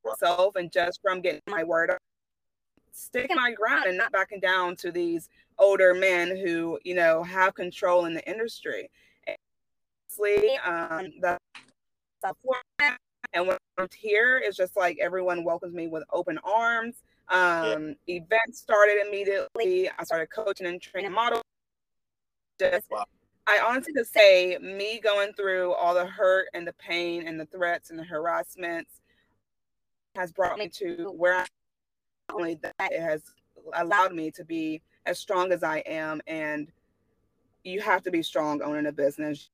myself 0.05 0.57
and 0.57 0.71
just 0.71 1.01
from 1.03 1.21
getting 1.21 1.41
my 1.49 1.65
word 1.65 1.91
out, 1.91 1.99
sticking 2.93 3.37
my 3.37 3.53
ground 3.53 3.87
and 3.87 3.97
not 3.97 4.13
backing 4.13 4.41
down 4.41 4.77
to 4.77 4.93
these 4.93 5.29
older 5.59 5.95
men 5.95 6.37
who 6.37 6.79
you 6.85 6.95
know 6.95 7.23
have 7.23 7.55
control 7.55 8.07
in 8.07 8.15
the 8.15 8.29
industry 8.29 8.91
um, 10.65 11.13
the 11.21 11.39
and 13.33 13.47
when 13.47 13.57
I'm 13.79 13.89
here, 13.97 14.41
it's 14.43 14.57
just 14.57 14.77
like 14.77 14.99
everyone 15.01 15.45
welcomes 15.45 15.75
me 15.75 15.89
with 15.89 16.05
open 16.13 16.39
arms. 16.45 17.03
Um, 17.29 17.97
yeah. 18.07 18.17
Events 18.17 18.61
started 18.61 18.99
immediately. 19.07 19.91
I 19.99 20.05
started 20.05 20.29
coaching 20.31 20.67
and 20.67 20.81
training 20.81 21.13
models. 21.13 21.43
Just, 22.61 22.91
wow. 22.91 23.05
I 23.47 23.61
honestly 23.65 23.93
to 23.95 24.05
say, 24.05 24.59
me 24.61 25.01
going 25.01 25.33
through 25.33 25.73
all 25.75 25.95
the 25.95 26.07
hurt 26.07 26.49
and 26.55 26.67
the 26.67 26.75
pain 26.75 27.27
and 27.27 27.39
the 27.39 27.47
threats 27.47 27.91
and 27.91 27.99
the 27.99 28.05
harassments 28.05 29.01
has 30.17 30.33
brought 30.33 30.59
me 30.59 30.69
to 30.69 31.13
where 31.17 31.37
I 31.37 31.47
only 32.33 32.59
that 32.63 32.75
it 32.93 33.01
has 33.01 33.23
allowed 33.75 34.15
me 34.15 34.31
to 34.33 34.45
be 34.45 34.81
as 35.07 35.19
strong 35.19 35.53
as 35.53 35.63
I 35.63 35.79
am. 35.79 36.21
And 36.27 36.71
you 37.65 37.81
have 37.81 38.03
to 38.05 38.11
be 38.11 38.23
strong 38.23 38.63
owning 38.63 38.87
a 38.87 38.93
business 38.93 39.51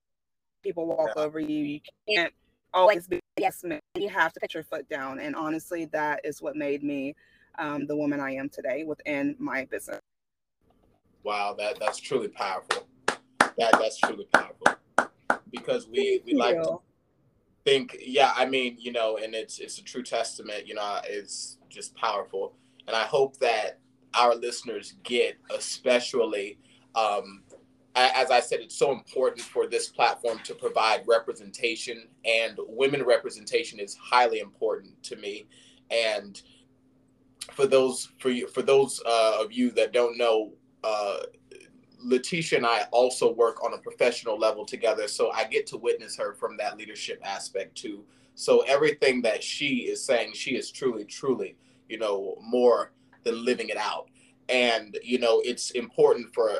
people 0.62 0.86
walk 0.86 1.10
yeah. 1.16 1.22
over 1.22 1.40
you. 1.40 1.64
You 1.64 1.80
can't 2.08 2.32
always 2.72 3.06
be 3.06 3.20
yes 3.38 3.64
man. 3.64 3.80
You 3.94 4.08
have 4.08 4.32
to 4.34 4.40
put 4.40 4.54
your 4.54 4.64
foot 4.64 4.88
down. 4.88 5.18
And 5.20 5.34
honestly, 5.34 5.86
that 5.86 6.20
is 6.24 6.40
what 6.42 6.56
made 6.56 6.82
me 6.82 7.14
um, 7.58 7.86
the 7.86 7.96
woman 7.96 8.20
I 8.20 8.32
am 8.32 8.48
today 8.48 8.84
within 8.84 9.36
my 9.38 9.64
business. 9.66 10.00
Wow, 11.22 11.54
that 11.58 11.78
that's 11.78 11.98
truly 11.98 12.28
powerful. 12.28 12.86
That 13.06 13.72
that's 13.72 13.98
truly 13.98 14.26
powerful 14.32 14.66
because 15.50 15.88
we 15.88 16.22
we 16.24 16.34
like 16.34 16.62
to 16.62 16.78
think. 17.64 17.96
Yeah, 18.00 18.32
I 18.34 18.46
mean, 18.46 18.76
you 18.78 18.92
know, 18.92 19.18
and 19.18 19.34
it's 19.34 19.58
it's 19.58 19.78
a 19.78 19.84
true 19.84 20.02
testament. 20.02 20.66
You 20.66 20.74
know, 20.74 21.00
it's 21.04 21.58
just 21.68 21.94
powerful, 21.94 22.54
and 22.86 22.96
I 22.96 23.04
hope 23.04 23.38
that 23.38 23.78
our 24.14 24.34
listeners 24.34 24.94
get 25.04 25.36
especially 25.54 26.58
um, 26.94 27.42
as 27.96 28.30
I 28.30 28.40
said, 28.40 28.60
it's 28.60 28.76
so 28.76 28.92
important 28.92 29.42
for 29.42 29.66
this 29.66 29.88
platform 29.88 30.38
to 30.44 30.54
provide 30.54 31.02
representation, 31.06 32.08
and 32.24 32.58
women 32.68 33.02
representation 33.02 33.80
is 33.80 33.96
highly 33.96 34.38
important 34.38 35.02
to 35.04 35.16
me. 35.16 35.46
And 35.90 36.40
for 37.52 37.66
those 37.66 38.12
for 38.18 38.30
you 38.30 38.48
for 38.48 38.62
those 38.62 39.00
uh, 39.06 39.38
of 39.40 39.52
you 39.52 39.70
that 39.72 39.92
don't 39.92 40.16
know, 40.16 40.52
uh, 40.84 41.18
Latisha 42.04 42.56
and 42.56 42.66
I 42.66 42.86
also 42.90 43.32
work 43.32 43.62
on 43.64 43.74
a 43.74 43.78
professional 43.78 44.38
level 44.38 44.64
together, 44.64 45.08
so 45.08 45.30
I 45.30 45.44
get 45.44 45.66
to 45.68 45.76
witness 45.76 46.16
her 46.16 46.34
from 46.34 46.56
that 46.56 46.76
leadership 46.76 47.20
aspect 47.24 47.76
too. 47.76 48.04
So 48.34 48.60
everything 48.60 49.22
that 49.22 49.42
she 49.42 49.88
is 49.88 50.02
saying, 50.02 50.32
she 50.34 50.52
is 50.52 50.70
truly, 50.70 51.04
truly, 51.04 51.56
you 51.88 51.98
know, 51.98 52.36
more 52.40 52.92
than 53.24 53.44
living 53.44 53.68
it 53.68 53.76
out. 53.76 54.08
And 54.48 54.98
you 55.02 55.18
know, 55.18 55.40
it's 55.44 55.72
important 55.72 56.32
for 56.34 56.50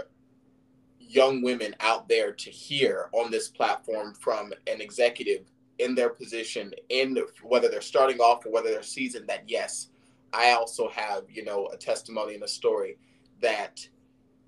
young 0.98 1.42
women 1.42 1.74
out 1.80 2.08
there 2.08 2.32
to 2.32 2.50
hear 2.50 3.08
on 3.12 3.30
this 3.30 3.48
platform 3.48 4.14
from 4.14 4.52
an 4.66 4.80
executive 4.80 5.50
in 5.80 5.94
their 5.94 6.10
position 6.10 6.72
in 6.90 7.18
whether 7.42 7.68
they're 7.68 7.80
starting 7.80 8.18
off 8.18 8.44
or 8.46 8.50
whether 8.50 8.70
they're 8.70 8.82
seasoned 8.82 9.26
that 9.26 9.42
yes 9.46 9.88
i 10.32 10.52
also 10.52 10.88
have 10.88 11.24
you 11.28 11.44
know 11.44 11.68
a 11.72 11.76
testimony 11.76 12.34
and 12.34 12.42
a 12.42 12.48
story 12.48 12.98
that 13.40 13.80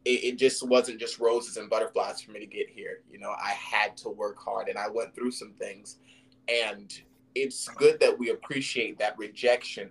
it, 0.04 0.24
it, 0.24 0.36
just 0.36 0.66
wasn't 0.66 0.98
just 0.98 1.20
roses 1.20 1.56
and 1.56 1.70
butterflies 1.70 2.20
for 2.20 2.32
me 2.32 2.40
to 2.40 2.46
get 2.46 2.68
here 2.68 3.02
you 3.10 3.18
know 3.18 3.34
i 3.42 3.50
had 3.50 3.96
to 3.96 4.08
work 4.08 4.38
hard 4.38 4.68
and 4.68 4.78
i 4.78 4.88
went 4.88 5.14
through 5.14 5.30
some 5.30 5.52
things 5.58 5.98
and 6.48 7.02
it's 7.34 7.68
good 7.68 7.98
that 8.00 8.16
we 8.18 8.30
appreciate 8.30 8.98
that 8.98 9.16
rejection 9.16 9.90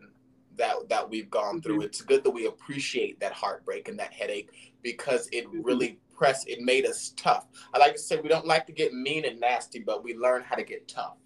that 0.58 0.76
that 0.90 1.10
we've 1.10 1.30
gone 1.30 1.62
through 1.62 1.78
mm-hmm. 1.78 1.86
it's 1.86 2.02
good 2.02 2.24
that 2.24 2.32
we 2.32 2.46
appreciate 2.46 3.20
that 3.20 3.32
heartbreak 3.32 3.88
and 3.88 3.98
that 3.98 4.12
headache 4.14 4.50
because 4.84 5.30
it 5.32 5.48
mm-hmm. 5.48 5.62
really 5.62 6.00
press, 6.22 6.46
it 6.46 6.62
made 6.62 6.86
us 6.86 7.16
tough. 7.18 7.48
I 7.74 7.80
like 7.80 7.94
to 7.94 8.00
say 8.00 8.22
we 8.22 8.30
don't 8.30 8.46
like 8.46 8.68
to 8.68 8.72
get 8.72 8.94
mean 8.94 9.26
and 9.26 9.40
nasty, 9.40 9.80
but 9.80 10.04
we 10.04 10.16
learn 10.16 10.44
how 10.44 10.56
to 10.56 10.64
get 10.64 10.88
tough. 10.88 11.18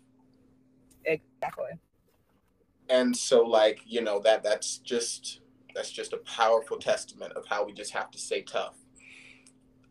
Exactly. 1.04 1.72
And 2.90 3.16
so, 3.16 3.42
like 3.42 3.82
you 3.86 4.02
know, 4.02 4.20
that 4.20 4.44
that's 4.44 4.78
just 4.80 5.42
that's 5.74 5.92
just 5.92 6.14
a 6.14 6.18
powerful 6.18 6.78
testament 6.78 7.34
of 7.34 7.46
how 7.48 7.66
we 7.66 7.74
just 7.74 7.92
have 7.92 8.12
to 8.12 8.18
stay 8.18 8.42
tough. 8.42 8.76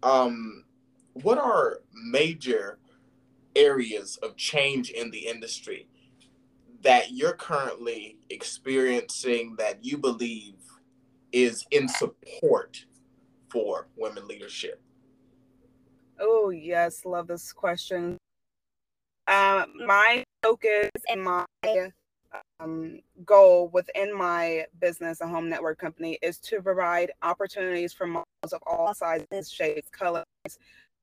Um, 0.03 0.65
what 1.13 1.39
are 1.39 1.81
major 1.93 2.79
areas 3.57 4.19
of 4.23 4.37
change 4.37 4.91
in 4.91 5.11
the 5.11 5.27
industry 5.27 5.89
that 6.83 7.13
you're 7.13 7.35
currently 7.35 8.19
experiencing 8.31 9.57
that 9.57 9.85
you 9.85 9.97
believe 9.97 10.55
is 11.33 11.65
in 11.71 11.89
support 11.89 12.85
for 13.51 13.89
women 13.97 14.27
leadership? 14.29 14.81
Oh, 16.21 16.51
yes, 16.51 17.05
love 17.05 17.27
this 17.27 17.53
question. 17.53 18.19
Um, 19.27 19.73
my 19.87 20.23
focus 20.43 20.91
and 21.09 21.23
my 21.23 21.45
um, 22.61 23.01
goal 23.25 23.69
within 23.73 24.17
my 24.17 24.67
business, 24.81 25.21
a 25.21 25.29
home 25.29 25.49
network 25.49 25.79
company, 25.79 26.19
is 26.23 26.39
to 26.39 26.61
provide 26.63 27.13
opportunities 27.23 27.93
for 27.93 28.07
models 28.07 28.53
of 28.53 28.61
all 28.67 28.95
sizes, 28.95 29.51
shapes, 29.51 29.89
colors, 29.91 30.25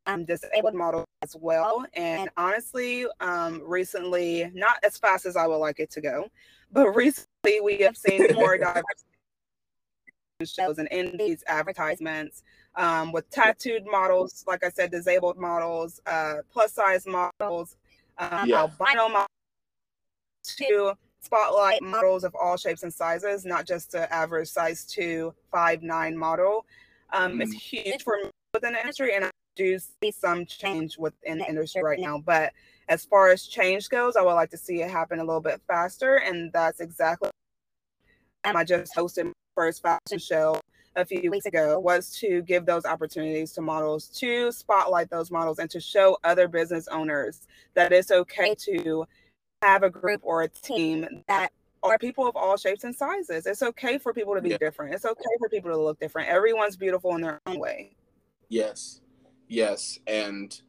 um, 0.05 0.25
disabled 0.25 0.73
models 0.73 1.05
as 1.21 1.35
well. 1.39 1.85
And 1.93 2.29
honestly, 2.37 3.05
um, 3.19 3.61
recently, 3.65 4.51
not 4.53 4.77
as 4.83 4.97
fast 4.97 5.25
as 5.25 5.35
I 5.35 5.47
would 5.47 5.57
like 5.57 5.79
it 5.79 5.91
to 5.91 6.01
go, 6.01 6.27
but 6.71 6.89
recently 6.95 7.61
we 7.61 7.77
have 7.79 7.97
seen 7.97 8.33
more 8.33 8.57
diverse 8.59 8.83
shows 10.43 10.79
and 10.79 10.87
in 10.87 11.15
these 11.17 11.43
advertisements 11.45 12.43
um, 12.75 13.11
with 13.11 13.29
tattooed 13.29 13.85
models, 13.85 14.43
like 14.47 14.63
I 14.63 14.69
said, 14.69 14.91
disabled 14.91 15.37
models, 15.37 15.99
uh, 16.05 16.35
plus 16.51 16.73
size 16.73 17.05
models, 17.05 17.75
um, 18.17 18.47
yeah. 18.47 18.61
albino 18.61 19.09
models, 19.09 19.27
to 20.57 20.93
spotlight 21.21 21.81
models 21.81 22.23
of 22.23 22.35
all 22.35 22.57
shapes 22.57 22.83
and 22.83 22.93
sizes, 22.93 23.45
not 23.45 23.65
just 23.65 23.91
the 23.91 24.11
average 24.13 24.49
size 24.49 24.85
two, 24.85 25.33
five, 25.51 25.81
nine 25.81 26.17
model. 26.17 26.65
Um, 27.13 27.33
mm. 27.33 27.43
It's 27.43 27.53
huge 27.53 28.03
for 28.03 28.17
me 28.17 28.29
within 28.53 28.73
the 28.73 28.79
industry, 28.79 29.15
and 29.15 29.25
I 29.25 29.31
do 29.55 29.77
see 29.79 30.11
some 30.11 30.45
change 30.45 30.97
within 30.97 31.37
the 31.37 31.47
industry 31.47 31.83
right 31.83 31.99
now. 31.99 32.17
But 32.17 32.53
as 32.89 33.05
far 33.05 33.29
as 33.29 33.47
change 33.47 33.89
goes, 33.89 34.15
I 34.15 34.21
would 34.21 34.33
like 34.33 34.49
to 34.51 34.57
see 34.57 34.81
it 34.81 34.89
happen 34.89 35.19
a 35.19 35.23
little 35.23 35.41
bit 35.41 35.61
faster, 35.67 36.17
and 36.17 36.51
that's 36.51 36.79
exactly. 36.79 37.29
I 38.43 38.63
just 38.63 38.95
hosted 38.95 39.25
my 39.25 39.31
first 39.55 39.83
fashion 39.83 40.17
show 40.17 40.59
a 40.95 41.05
few 41.05 41.31
weeks 41.31 41.45
ago 41.45 41.79
was 41.79 42.11
to 42.17 42.41
give 42.41 42.65
those 42.65 42.85
opportunities 42.85 43.53
to 43.53 43.61
models 43.61 44.07
to 44.07 44.51
spotlight 44.51 45.09
those 45.09 45.31
models 45.31 45.59
and 45.59 45.69
to 45.69 45.79
show 45.79 46.17
other 46.23 46.47
business 46.47 46.87
owners 46.89 47.47
that 47.75 47.93
it's 47.93 48.11
okay 48.11 48.53
to 48.55 49.05
have 49.61 49.83
a 49.83 49.89
group 49.89 50.21
or 50.23 50.43
a 50.43 50.47
team 50.47 51.23
that 51.27 51.51
are 51.83 51.97
people 51.97 52.27
of 52.27 52.35
all 52.35 52.57
shapes 52.57 52.83
and 52.83 52.95
sizes. 52.95 53.45
It's 53.45 53.63
okay 53.63 53.97
for 53.97 54.13
people 54.13 54.35
to 54.35 54.41
be 54.41 54.49
yeah. 54.49 54.57
different. 54.57 54.93
It's 54.93 55.05
okay 55.05 55.35
for 55.39 55.49
people 55.49 55.71
to 55.71 55.77
look 55.77 55.99
different. 55.99 56.29
Everyone's 56.29 56.75
beautiful 56.75 57.15
in 57.15 57.21
their 57.21 57.41
own 57.45 57.59
way. 57.59 57.95
Yes. 58.49 59.01
Yes, 59.47 59.99
and 60.07 60.61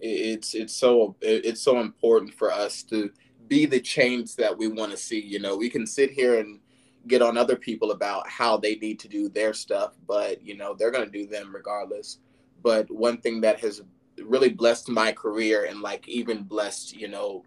it's 0.00 0.54
it's 0.56 0.74
so 0.74 1.14
it's 1.20 1.62
so 1.62 1.78
important 1.78 2.34
for 2.34 2.50
us 2.50 2.82
to 2.84 3.10
be 3.46 3.64
the 3.64 3.80
change 3.80 4.34
that 4.36 4.58
we 4.58 4.66
want 4.66 4.90
to 4.90 4.96
see. 4.96 5.20
You 5.20 5.38
know, 5.38 5.56
we 5.56 5.70
can 5.70 5.86
sit 5.86 6.10
here 6.10 6.40
and 6.40 6.58
get 7.06 7.22
on 7.22 7.38
other 7.38 7.54
people 7.54 7.92
about 7.92 8.28
how 8.28 8.56
they 8.56 8.74
need 8.74 8.98
to 9.00 9.08
do 9.08 9.28
their 9.28 9.54
stuff, 9.54 9.94
but 10.08 10.42
you 10.42 10.56
know, 10.56 10.74
they're 10.74 10.90
going 10.90 11.04
to 11.04 11.18
do 11.18 11.28
them 11.28 11.54
regardless. 11.54 12.18
But 12.60 12.90
one 12.90 13.18
thing 13.18 13.40
that 13.42 13.60
has 13.60 13.82
really 14.20 14.48
blessed 14.48 14.88
my 14.88 15.12
career 15.12 15.66
and 15.66 15.80
like 15.80 16.08
even 16.08 16.42
blessed, 16.42 16.96
you 16.96 17.06
know, 17.06 17.44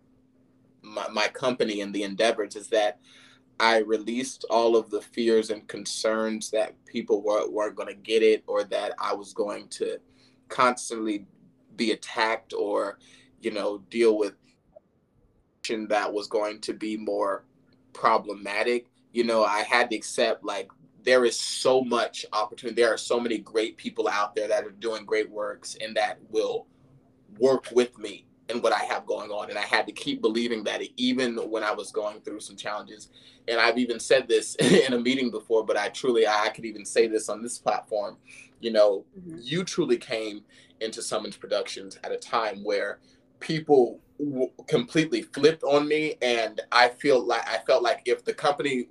my, 0.87 1.07
my 1.09 1.27
company 1.27 1.81
and 1.81 1.93
the 1.93 2.03
endeavors 2.03 2.55
is 2.55 2.67
that 2.69 2.99
I 3.59 3.79
released 3.79 4.45
all 4.49 4.75
of 4.75 4.89
the 4.89 5.01
fears 5.01 5.49
and 5.49 5.67
concerns 5.67 6.51
that 6.51 6.73
people 6.85 7.23
were, 7.23 7.49
weren't 7.49 7.75
going 7.75 7.89
to 7.89 8.01
get 8.01 8.21
it 8.21 8.43
or 8.47 8.63
that 8.65 8.93
I 8.99 9.13
was 9.13 9.33
going 9.33 9.67
to 9.69 9.97
constantly 10.47 11.25
be 11.75 11.91
attacked 11.91 12.53
or, 12.53 12.99
you 13.41 13.51
know, 13.51 13.79
deal 13.89 14.17
with 14.17 14.33
that 15.89 16.13
was 16.13 16.27
going 16.27 16.61
to 16.61 16.73
be 16.73 16.95
more 16.95 17.43
problematic. 17.91 18.87
You 19.11 19.25
know, 19.25 19.43
I 19.43 19.63
had 19.63 19.89
to 19.89 19.97
accept 19.97 20.45
like 20.45 20.69
there 21.03 21.25
is 21.25 21.37
so 21.37 21.83
much 21.83 22.25
opportunity. 22.31 22.81
There 22.81 22.93
are 22.93 22.97
so 22.97 23.19
many 23.19 23.39
great 23.39 23.75
people 23.75 24.07
out 24.07 24.33
there 24.33 24.47
that 24.47 24.63
are 24.63 24.71
doing 24.71 25.05
great 25.05 25.29
works 25.29 25.75
and 25.81 25.95
that 25.97 26.19
will 26.29 26.67
work 27.37 27.65
with 27.73 27.97
me 27.97 28.26
and 28.49 28.63
what 28.63 28.73
I 28.73 28.83
have 28.85 29.05
going 29.05 29.29
on. 29.31 29.49
And 29.49 29.59
I 29.59 29.63
had 29.63 29.85
to 29.87 29.91
keep 29.91 30.21
believing 30.21 30.63
that 30.65 30.81
even 30.95 31.35
when 31.49 31.63
I 31.63 31.71
was 31.71 31.91
going 31.91 32.21
through 32.21 32.39
some 32.39 32.55
challenges. 32.55 33.09
And 33.47 33.59
I've 33.59 33.77
even 33.77 33.99
said 33.99 34.27
this 34.27 34.55
in 34.59 34.93
a 34.93 34.99
meeting 34.99 35.31
before, 35.31 35.65
but 35.65 35.77
I 35.77 35.89
truly, 35.89 36.27
I 36.27 36.49
could 36.49 36.65
even 36.65 36.85
say 36.85 37.07
this 37.07 37.29
on 37.29 37.41
this 37.41 37.57
platform. 37.57 38.17
You 38.59 38.71
know, 38.71 39.05
mm-hmm. 39.17 39.39
you 39.41 39.63
truly 39.63 39.97
came 39.97 40.43
into 40.79 41.01
Summons 41.01 41.37
Productions 41.37 41.97
at 42.03 42.11
a 42.11 42.17
time 42.17 42.63
where 42.63 42.99
people 43.39 43.99
w- 44.19 44.51
completely 44.67 45.21
flipped 45.21 45.63
on 45.63 45.87
me. 45.87 46.15
And 46.21 46.61
I 46.71 46.89
feel 46.89 47.23
like, 47.23 47.47
I 47.47 47.59
felt 47.59 47.83
like 47.83 48.01
if 48.05 48.23
the 48.23 48.33
company 48.33 48.87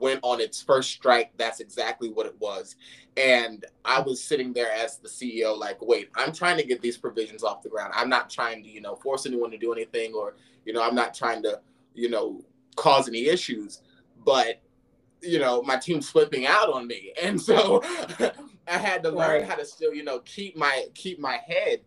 went 0.00 0.20
on 0.22 0.40
its 0.40 0.62
first 0.62 0.90
strike, 0.90 1.32
that's 1.36 1.60
exactly 1.60 2.10
what 2.10 2.26
it 2.26 2.34
was. 2.40 2.76
And 3.16 3.64
I 3.84 4.00
was 4.00 4.22
sitting 4.22 4.52
there 4.52 4.72
as 4.72 4.98
the 4.98 5.08
CEO, 5.08 5.56
like, 5.56 5.80
wait, 5.82 6.10
I'm 6.14 6.32
trying 6.32 6.56
to 6.56 6.64
get 6.64 6.80
these 6.80 6.96
provisions 6.96 7.42
off 7.42 7.62
the 7.62 7.68
ground. 7.68 7.92
I'm 7.94 8.08
not 8.08 8.30
trying 8.30 8.62
to, 8.62 8.68
you 8.68 8.80
know, 8.80 8.96
force 8.96 9.26
anyone 9.26 9.50
to 9.50 9.58
do 9.58 9.72
anything 9.72 10.14
or, 10.14 10.36
you 10.64 10.72
know, 10.72 10.82
I'm 10.82 10.94
not 10.94 11.14
trying 11.14 11.42
to, 11.42 11.60
you 11.94 12.08
know, 12.08 12.42
cause 12.76 13.08
any 13.08 13.26
issues. 13.26 13.82
But, 14.24 14.60
you 15.22 15.38
know, 15.38 15.62
my 15.62 15.76
team's 15.76 16.08
flipping 16.08 16.46
out 16.46 16.72
on 16.72 16.86
me. 16.86 17.12
And 17.20 17.40
so 17.40 17.82
I 18.68 18.78
had 18.78 19.02
to 19.02 19.10
learn 19.10 19.44
how 19.44 19.56
to 19.56 19.64
still, 19.64 19.92
you 19.92 20.04
know, 20.04 20.20
keep 20.20 20.56
my 20.56 20.86
keep 20.94 21.18
my 21.18 21.40
head 21.46 21.80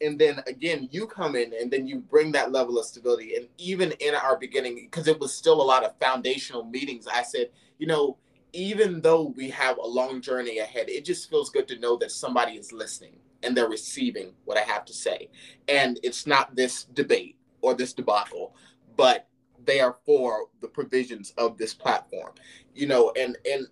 and 0.00 0.18
then 0.18 0.40
again 0.46 0.88
you 0.90 1.06
come 1.06 1.34
in 1.36 1.52
and 1.54 1.70
then 1.70 1.86
you 1.86 1.98
bring 1.98 2.32
that 2.32 2.52
level 2.52 2.78
of 2.78 2.84
stability. 2.86 3.36
And 3.36 3.48
even 3.58 3.92
in 3.92 4.14
our 4.14 4.36
beginning 4.38 4.76
because 4.90 5.08
it 5.08 5.18
was 5.18 5.34
still 5.34 5.60
a 5.60 5.62
lot 5.62 5.84
of 5.84 5.96
foundational 5.98 6.64
meetings 6.64 7.06
i 7.06 7.22
said 7.22 7.50
you 7.78 7.86
know 7.86 8.16
even 8.52 9.00
though 9.02 9.34
we 9.36 9.50
have 9.50 9.76
a 9.78 9.86
long 9.86 10.20
journey 10.20 10.58
ahead 10.58 10.88
it 10.88 11.04
just 11.04 11.28
feels 11.28 11.50
good 11.50 11.68
to 11.68 11.78
know 11.78 11.96
that 11.96 12.10
somebody 12.10 12.52
is 12.52 12.72
listening 12.72 13.16
and 13.42 13.56
they're 13.56 13.68
receiving 13.68 14.32
what 14.44 14.56
i 14.56 14.62
have 14.62 14.84
to 14.84 14.92
say. 14.92 15.28
And 15.68 15.98
it's 16.02 16.26
not 16.26 16.56
this 16.56 16.84
debate 16.84 17.36
or 17.60 17.74
this 17.74 17.92
debacle 17.92 18.54
but 18.96 19.28
they 19.64 19.80
are 19.80 19.96
for 20.06 20.46
the 20.60 20.68
provisions 20.68 21.32
of 21.36 21.58
this 21.58 21.74
platform 21.74 22.32
you 22.74 22.86
know 22.86 23.12
and 23.18 23.36
and 23.50 23.66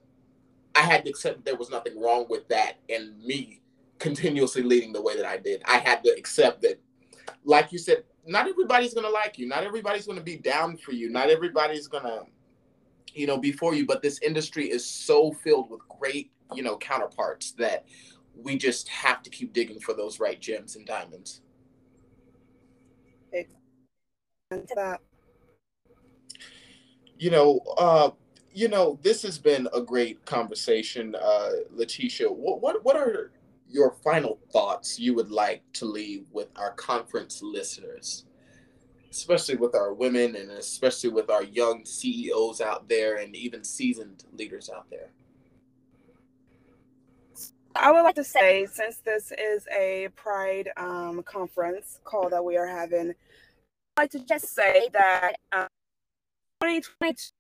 i 0.75 0.81
had 0.81 1.05
to 1.05 1.11
accept 1.11 1.45
there 1.45 1.57
was 1.57 1.71
nothing 1.71 1.99
wrong 2.01 2.27
with 2.29 2.47
that 2.49 2.75
and 2.89 3.19
me 3.25 3.61
continuously 3.99 4.63
leading 4.63 4.93
the 4.93 5.03
way 5.03 5.17
that 5.17 5.27
I 5.27 5.37
did. 5.37 5.63
I 5.65 5.79
had 5.79 6.03
to 6.05 6.11
accept 6.11 6.63
that, 6.63 6.81
like 7.45 7.73
you 7.73 7.79
said, 7.79 8.05
not 8.27 8.49
everybody's 8.49 8.95
gonna 8.95 9.09
like 9.09 9.39
you. 9.39 9.47
Not 9.47 9.65
everybody's 9.65 10.07
gonna 10.07 10.21
be 10.21 10.37
down 10.37 10.77
for 10.77 10.93
you. 10.93 11.11
Not 11.11 11.31
everybody's 11.31 11.87
gonna, 11.87 12.25
you 13.15 13.27
know, 13.27 13.39
be 13.39 13.53
for 13.53 13.75
you. 13.75 13.87
But 13.87 14.03
this 14.03 14.19
industry 14.21 14.71
is 14.71 14.85
so 14.85 15.33
filled 15.33 15.71
with 15.71 15.81
great, 15.89 16.31
you 16.53 16.63
know, 16.63 16.77
counterparts 16.77 17.53
that 17.53 17.87
we 18.35 18.59
just 18.59 18.89
have 18.89 19.23
to 19.23 19.31
keep 19.31 19.53
digging 19.53 19.81
for 19.81 19.95
those 19.95 20.21
right 20.21 20.41
gems 20.41 20.77
and 20.77 20.85
diamonds. 20.87 21.41
You 27.19 27.31
know, 27.31 27.61
uh, 27.79 28.11
you 28.53 28.69
know, 28.69 28.99
this 29.03 29.23
has 29.23 29.39
been 29.39 29.69
a 29.73 29.81
great 29.81 30.25
conversation, 30.25 31.15
uh, 31.15 31.51
Latisha. 31.75 32.31
What, 32.31 32.61
what 32.61 32.85
what 32.85 32.97
are 32.97 33.31
your 33.69 33.93
final 34.05 34.39
thoughts 34.53 34.99
you 34.99 35.15
would 35.15 35.31
like 35.31 35.63
to 35.75 35.85
leave 35.85 36.27
with 36.33 36.49
our 36.57 36.73
conference 36.73 37.43
listeners, 37.43 38.25
especially 39.11 39.57
with 39.57 39.75
our 39.75 39.93
women 39.93 40.37
and 40.37 40.51
especially 40.51 41.11
with 41.11 41.31
our 41.31 41.43
young 41.43 41.85
CEOs 41.85 42.61
out 42.61 42.89
there 42.89 43.17
and 43.17 43.35
even 43.35 43.65
seasoned 43.65 44.25
leaders 44.33 44.71
out 44.75 44.87
there? 44.91 45.11
I 47.79 47.93
would 47.93 48.03
like 48.03 48.15
to 48.15 48.25
say, 48.25 48.67
since 48.73 48.99
this 48.99 49.33
is 49.33 49.67
a 49.77 50.09
Pride 50.17 50.71
um, 50.77 51.23
conference 51.25 52.01
call 52.05 52.31
that 52.31 52.45
we 52.45 52.57
are 52.57 52.67
having, 52.67 53.11
I'd 53.97 54.03
like 54.03 54.11
to 54.13 54.21
just 54.21 54.55
say 54.55 54.89
that 54.93 55.35
um, 55.53 55.69
2022, 56.63 57.33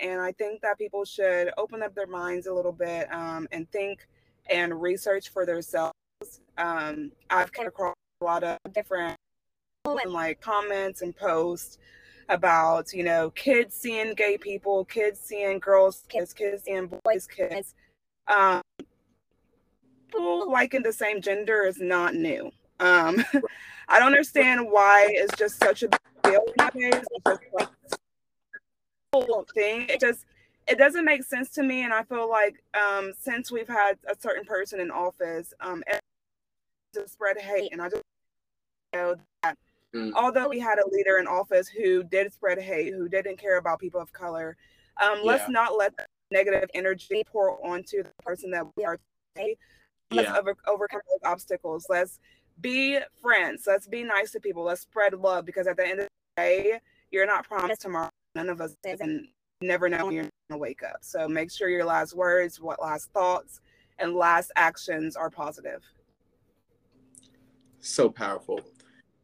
and 0.00 0.20
I 0.20 0.32
think 0.32 0.62
that 0.62 0.78
people 0.78 1.04
should 1.04 1.50
open 1.56 1.82
up 1.82 1.94
their 1.94 2.06
minds 2.06 2.46
a 2.46 2.52
little 2.52 2.72
bit 2.72 3.12
um, 3.12 3.46
and 3.52 3.70
think 3.70 4.06
and 4.50 4.80
research 4.80 5.28
for 5.30 5.46
themselves. 5.46 5.94
Um, 6.56 7.12
I've 7.30 7.52
come 7.52 7.66
across 7.66 7.94
a 8.20 8.24
lot 8.24 8.44
of 8.44 8.58
different 8.72 9.16
like 10.06 10.40
comments 10.40 11.02
and 11.02 11.14
posts 11.14 11.78
about 12.30 12.92
you 12.94 13.02
know 13.02 13.30
kids 13.30 13.74
seeing 13.76 14.14
gay 14.14 14.38
people, 14.38 14.84
kids 14.86 15.20
seeing 15.20 15.58
girls, 15.58 16.04
kids, 16.08 16.32
kids 16.32 16.64
seeing 16.64 16.90
boys, 17.04 17.26
kids. 17.26 17.74
Um, 18.26 18.62
people 20.08 20.50
liking 20.50 20.82
the 20.82 20.92
same 20.92 21.20
gender 21.20 21.62
is 21.62 21.80
not 21.80 22.14
new. 22.14 22.50
Um, 22.80 23.24
I 23.88 23.98
don't 23.98 24.08
understand 24.08 24.70
why 24.70 25.08
it's 25.10 25.36
just 25.36 25.62
such 25.62 25.82
a 25.82 25.88
big 25.88 26.00
deal 26.22 26.44
nowadays. 26.58 27.04
It's 27.10 27.24
just 27.26 27.42
like 27.52 27.68
thing. 29.54 29.86
It 29.88 30.00
just 30.00 30.24
it 30.66 30.78
doesn't 30.78 31.04
make 31.04 31.24
sense 31.24 31.50
to 31.50 31.62
me, 31.62 31.82
and 31.82 31.92
I 31.92 32.02
feel 32.04 32.28
like 32.28 32.62
um, 32.74 33.12
since 33.20 33.50
we've 33.50 33.68
had 33.68 33.98
a 34.08 34.14
certain 34.18 34.44
person 34.44 34.80
in 34.80 34.90
office, 34.90 35.52
um, 35.60 35.82
to 36.94 37.08
spread 37.08 37.38
hate, 37.38 37.72
and 37.72 37.82
I 37.82 37.90
just 37.90 38.02
know 38.94 39.16
that 39.42 39.58
mm. 39.94 40.12
although 40.14 40.48
we 40.48 40.58
had 40.58 40.78
a 40.78 40.88
leader 40.90 41.18
in 41.18 41.26
office 41.26 41.68
who 41.68 42.02
did 42.04 42.32
spread 42.32 42.58
hate, 42.58 42.94
who 42.94 43.08
didn't 43.08 43.38
care 43.38 43.58
about 43.58 43.80
people 43.80 44.00
of 44.00 44.12
color, 44.12 44.56
um, 45.02 45.18
yeah. 45.18 45.24
let's 45.24 45.50
not 45.50 45.76
let 45.76 45.92
negative 46.30 46.68
energy 46.74 47.22
pour 47.30 47.64
onto 47.66 48.02
the 48.02 48.10
person 48.22 48.50
that 48.52 48.64
we 48.76 48.84
are 48.84 48.98
today. 49.34 49.56
Let's 50.10 50.28
yeah. 50.28 50.38
over, 50.38 50.54
overcome 50.66 51.00
those 51.10 51.30
obstacles. 51.30 51.86
Let's 51.88 52.18
be 52.60 52.98
friends. 53.20 53.64
Let's 53.66 53.88
be 53.88 54.04
nice 54.04 54.30
to 54.32 54.40
people. 54.40 54.64
Let's 54.64 54.82
spread 54.82 55.14
love 55.14 55.44
because 55.44 55.66
at 55.66 55.76
the 55.76 55.86
end 55.86 56.00
of 56.00 56.06
the 56.06 56.42
day, 56.42 56.80
you're 57.10 57.26
not 57.26 57.46
promised 57.46 57.82
tomorrow. 57.82 58.10
None 58.34 58.48
of 58.48 58.60
us 58.60 58.76
is, 58.84 59.00
and 59.00 59.28
never 59.64 59.88
know 59.88 60.06
when 60.06 60.14
you're 60.14 60.28
gonna 60.48 60.58
wake 60.58 60.82
up. 60.82 60.98
So 61.00 61.28
make 61.28 61.50
sure 61.50 61.68
your 61.68 61.84
last 61.84 62.14
words, 62.14 62.60
what 62.60 62.80
last 62.80 63.10
thoughts, 63.12 63.60
and 63.98 64.14
last 64.14 64.52
actions 64.56 65.16
are 65.16 65.30
positive. 65.30 65.82
So 67.80 68.08
powerful. 68.08 68.60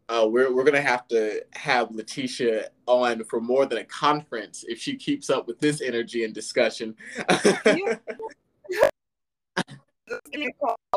Uh, 0.08 0.26
we're 0.28 0.54
we're 0.54 0.64
gonna 0.64 0.80
have 0.80 1.06
to 1.08 1.44
have 1.52 1.90
Latisha 1.90 2.66
on 2.86 3.24
for 3.24 3.40
more 3.40 3.66
than 3.66 3.78
a 3.78 3.84
conference 3.84 4.64
if 4.68 4.80
she 4.80 4.96
keeps 4.96 5.30
up 5.30 5.46
with 5.46 5.60
this 5.60 5.80
energy 5.80 6.24
and 6.24 6.34
discussion. 6.34 6.96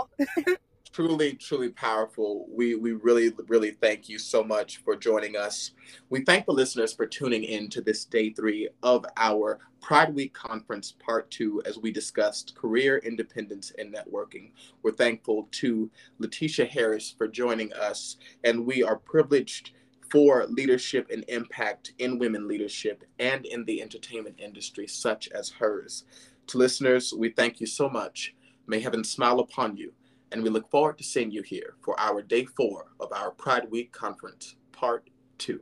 truly, 0.93 1.33
truly 1.33 1.69
powerful. 1.69 2.45
We 2.49 2.75
we 2.75 2.91
really, 2.93 3.33
really 3.47 3.71
thank 3.71 4.07
you 4.07 4.19
so 4.19 4.43
much 4.43 4.77
for 4.83 4.95
joining 4.95 5.35
us. 5.35 5.71
We 6.09 6.23
thank 6.23 6.45
the 6.45 6.53
listeners 6.53 6.93
for 6.93 7.07
tuning 7.07 7.43
in 7.43 7.67
to 7.69 7.81
this 7.81 8.05
day 8.05 8.29
three 8.29 8.69
of 8.83 9.03
our 9.17 9.59
Pride 9.81 10.13
Week 10.13 10.33
conference, 10.33 10.93
part 11.03 11.31
two, 11.31 11.63
as 11.65 11.79
we 11.79 11.91
discussed 11.91 12.55
career 12.55 12.99
independence 12.99 13.71
and 13.77 13.93
networking. 13.93 14.51
We're 14.83 14.91
thankful 14.91 15.49
to 15.53 15.89
Latisha 16.21 16.69
Harris 16.69 17.13
for 17.17 17.27
joining 17.27 17.73
us, 17.73 18.17
and 18.43 18.65
we 18.65 18.83
are 18.83 18.97
privileged 18.97 19.71
for 20.11 20.45
leadership 20.45 21.09
and 21.11 21.25
impact 21.27 21.93
in 21.97 22.19
women 22.19 22.47
leadership 22.47 23.03
and 23.17 23.47
in 23.47 23.65
the 23.65 23.81
entertainment 23.81 24.35
industry, 24.37 24.85
such 24.85 25.27
as 25.29 25.49
hers. 25.49 26.03
To 26.47 26.59
listeners, 26.59 27.15
we 27.17 27.29
thank 27.29 27.59
you 27.59 27.65
so 27.65 27.89
much. 27.89 28.35
May 28.67 28.79
heaven 28.79 29.03
smile 29.03 29.39
upon 29.39 29.75
you 29.75 29.91
and 30.33 30.41
we 30.41 30.49
look 30.49 30.69
forward 30.71 30.97
to 30.97 31.03
seeing 31.03 31.29
you 31.29 31.43
here 31.43 31.75
for 31.83 31.97
our 31.99 32.23
day 32.23 32.43
four 32.43 32.87
of 32.99 33.13
our 33.13 33.29
Pride 33.29 33.69
Week 33.69 33.91
conference, 33.91 34.55
part 34.71 35.07
two. 35.37 35.61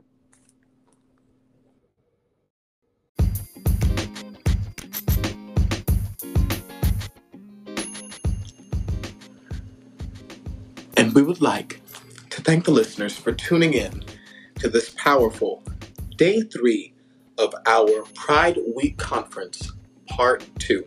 And 10.96 11.14
we 11.14 11.22
would 11.22 11.42
like 11.42 11.82
to 12.30 12.42
thank 12.42 12.64
the 12.64 12.72
listeners 12.72 13.18
for 13.18 13.34
tuning 13.34 13.74
in 13.74 14.06
to 14.60 14.70
this 14.70 14.92
powerful 14.92 15.64
day 16.16 16.44
three 16.44 16.94
of 17.38 17.54
our 17.66 18.04
Pride 18.16 18.58
Week 18.74 18.98
conference, 18.98 19.74
part 20.08 20.46
two. 20.60 20.86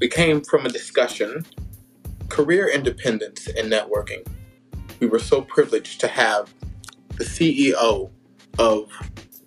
We 0.00 0.08
came 0.08 0.40
from 0.40 0.64
a 0.64 0.70
discussion 0.70 1.44
career 2.28 2.68
independence 2.68 3.48
and 3.48 3.70
networking. 3.70 4.26
We 5.00 5.06
were 5.06 5.18
so 5.18 5.42
privileged 5.42 6.00
to 6.00 6.08
have 6.08 6.52
the 7.16 7.24
CEO 7.24 8.10
of 8.58 8.90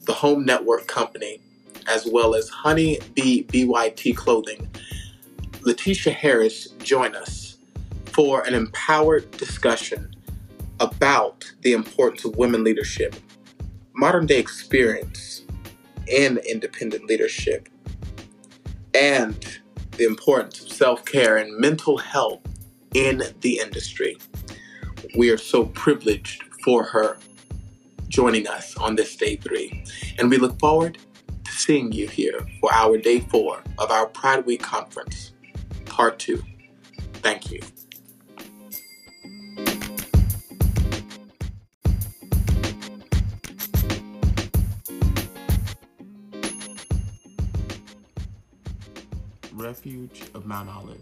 the 0.01 0.13
Home 0.13 0.45
Network 0.45 0.87
Company, 0.87 1.41
as 1.87 2.07
well 2.11 2.35
as 2.35 2.49
Honey 2.49 2.99
Bee 3.13 3.43
BYT 3.43 4.15
Clothing, 4.15 4.69
Latisha 5.61 6.11
Harris, 6.11 6.69
join 6.83 7.15
us 7.15 7.57
for 8.05 8.41
an 8.41 8.53
empowered 8.53 9.29
discussion 9.31 10.13
about 10.79 11.51
the 11.61 11.73
importance 11.73 12.25
of 12.25 12.35
women 12.35 12.63
leadership, 12.63 13.15
modern 13.93 14.25
day 14.25 14.39
experience 14.39 15.43
in 16.07 16.39
independent 16.39 17.05
leadership, 17.05 17.69
and 18.95 19.59
the 19.97 20.05
importance 20.05 20.61
of 20.61 20.71
self 20.71 21.05
care 21.05 21.37
and 21.37 21.55
mental 21.57 21.97
health 21.97 22.41
in 22.93 23.23
the 23.41 23.59
industry. 23.59 24.17
We 25.17 25.29
are 25.29 25.37
so 25.37 25.65
privileged 25.65 26.43
for 26.63 26.83
her 26.83 27.17
joining 28.07 28.47
us 28.47 28.75
on 28.77 28.95
this 28.95 29.15
day 29.15 29.37
three. 29.37 29.83
And 30.17 30.29
we 30.29 30.37
look 30.37 30.59
forward 30.59 30.97
to 31.45 31.51
seeing 31.51 31.91
you 31.91 32.07
here 32.07 32.45
for 32.59 32.71
our 32.73 32.97
day 32.97 33.21
four 33.21 33.63
of 33.77 33.89
our 33.89 34.05
Pride 34.05 34.45
Week 34.45 34.61
conference, 34.61 35.31
part 35.85 36.19
two. 36.19 36.43
Thank 37.15 37.51
you. 37.51 37.61
Refuge 49.53 50.23
of 50.33 50.45
Mount 50.45 50.69
Olive 50.69 51.01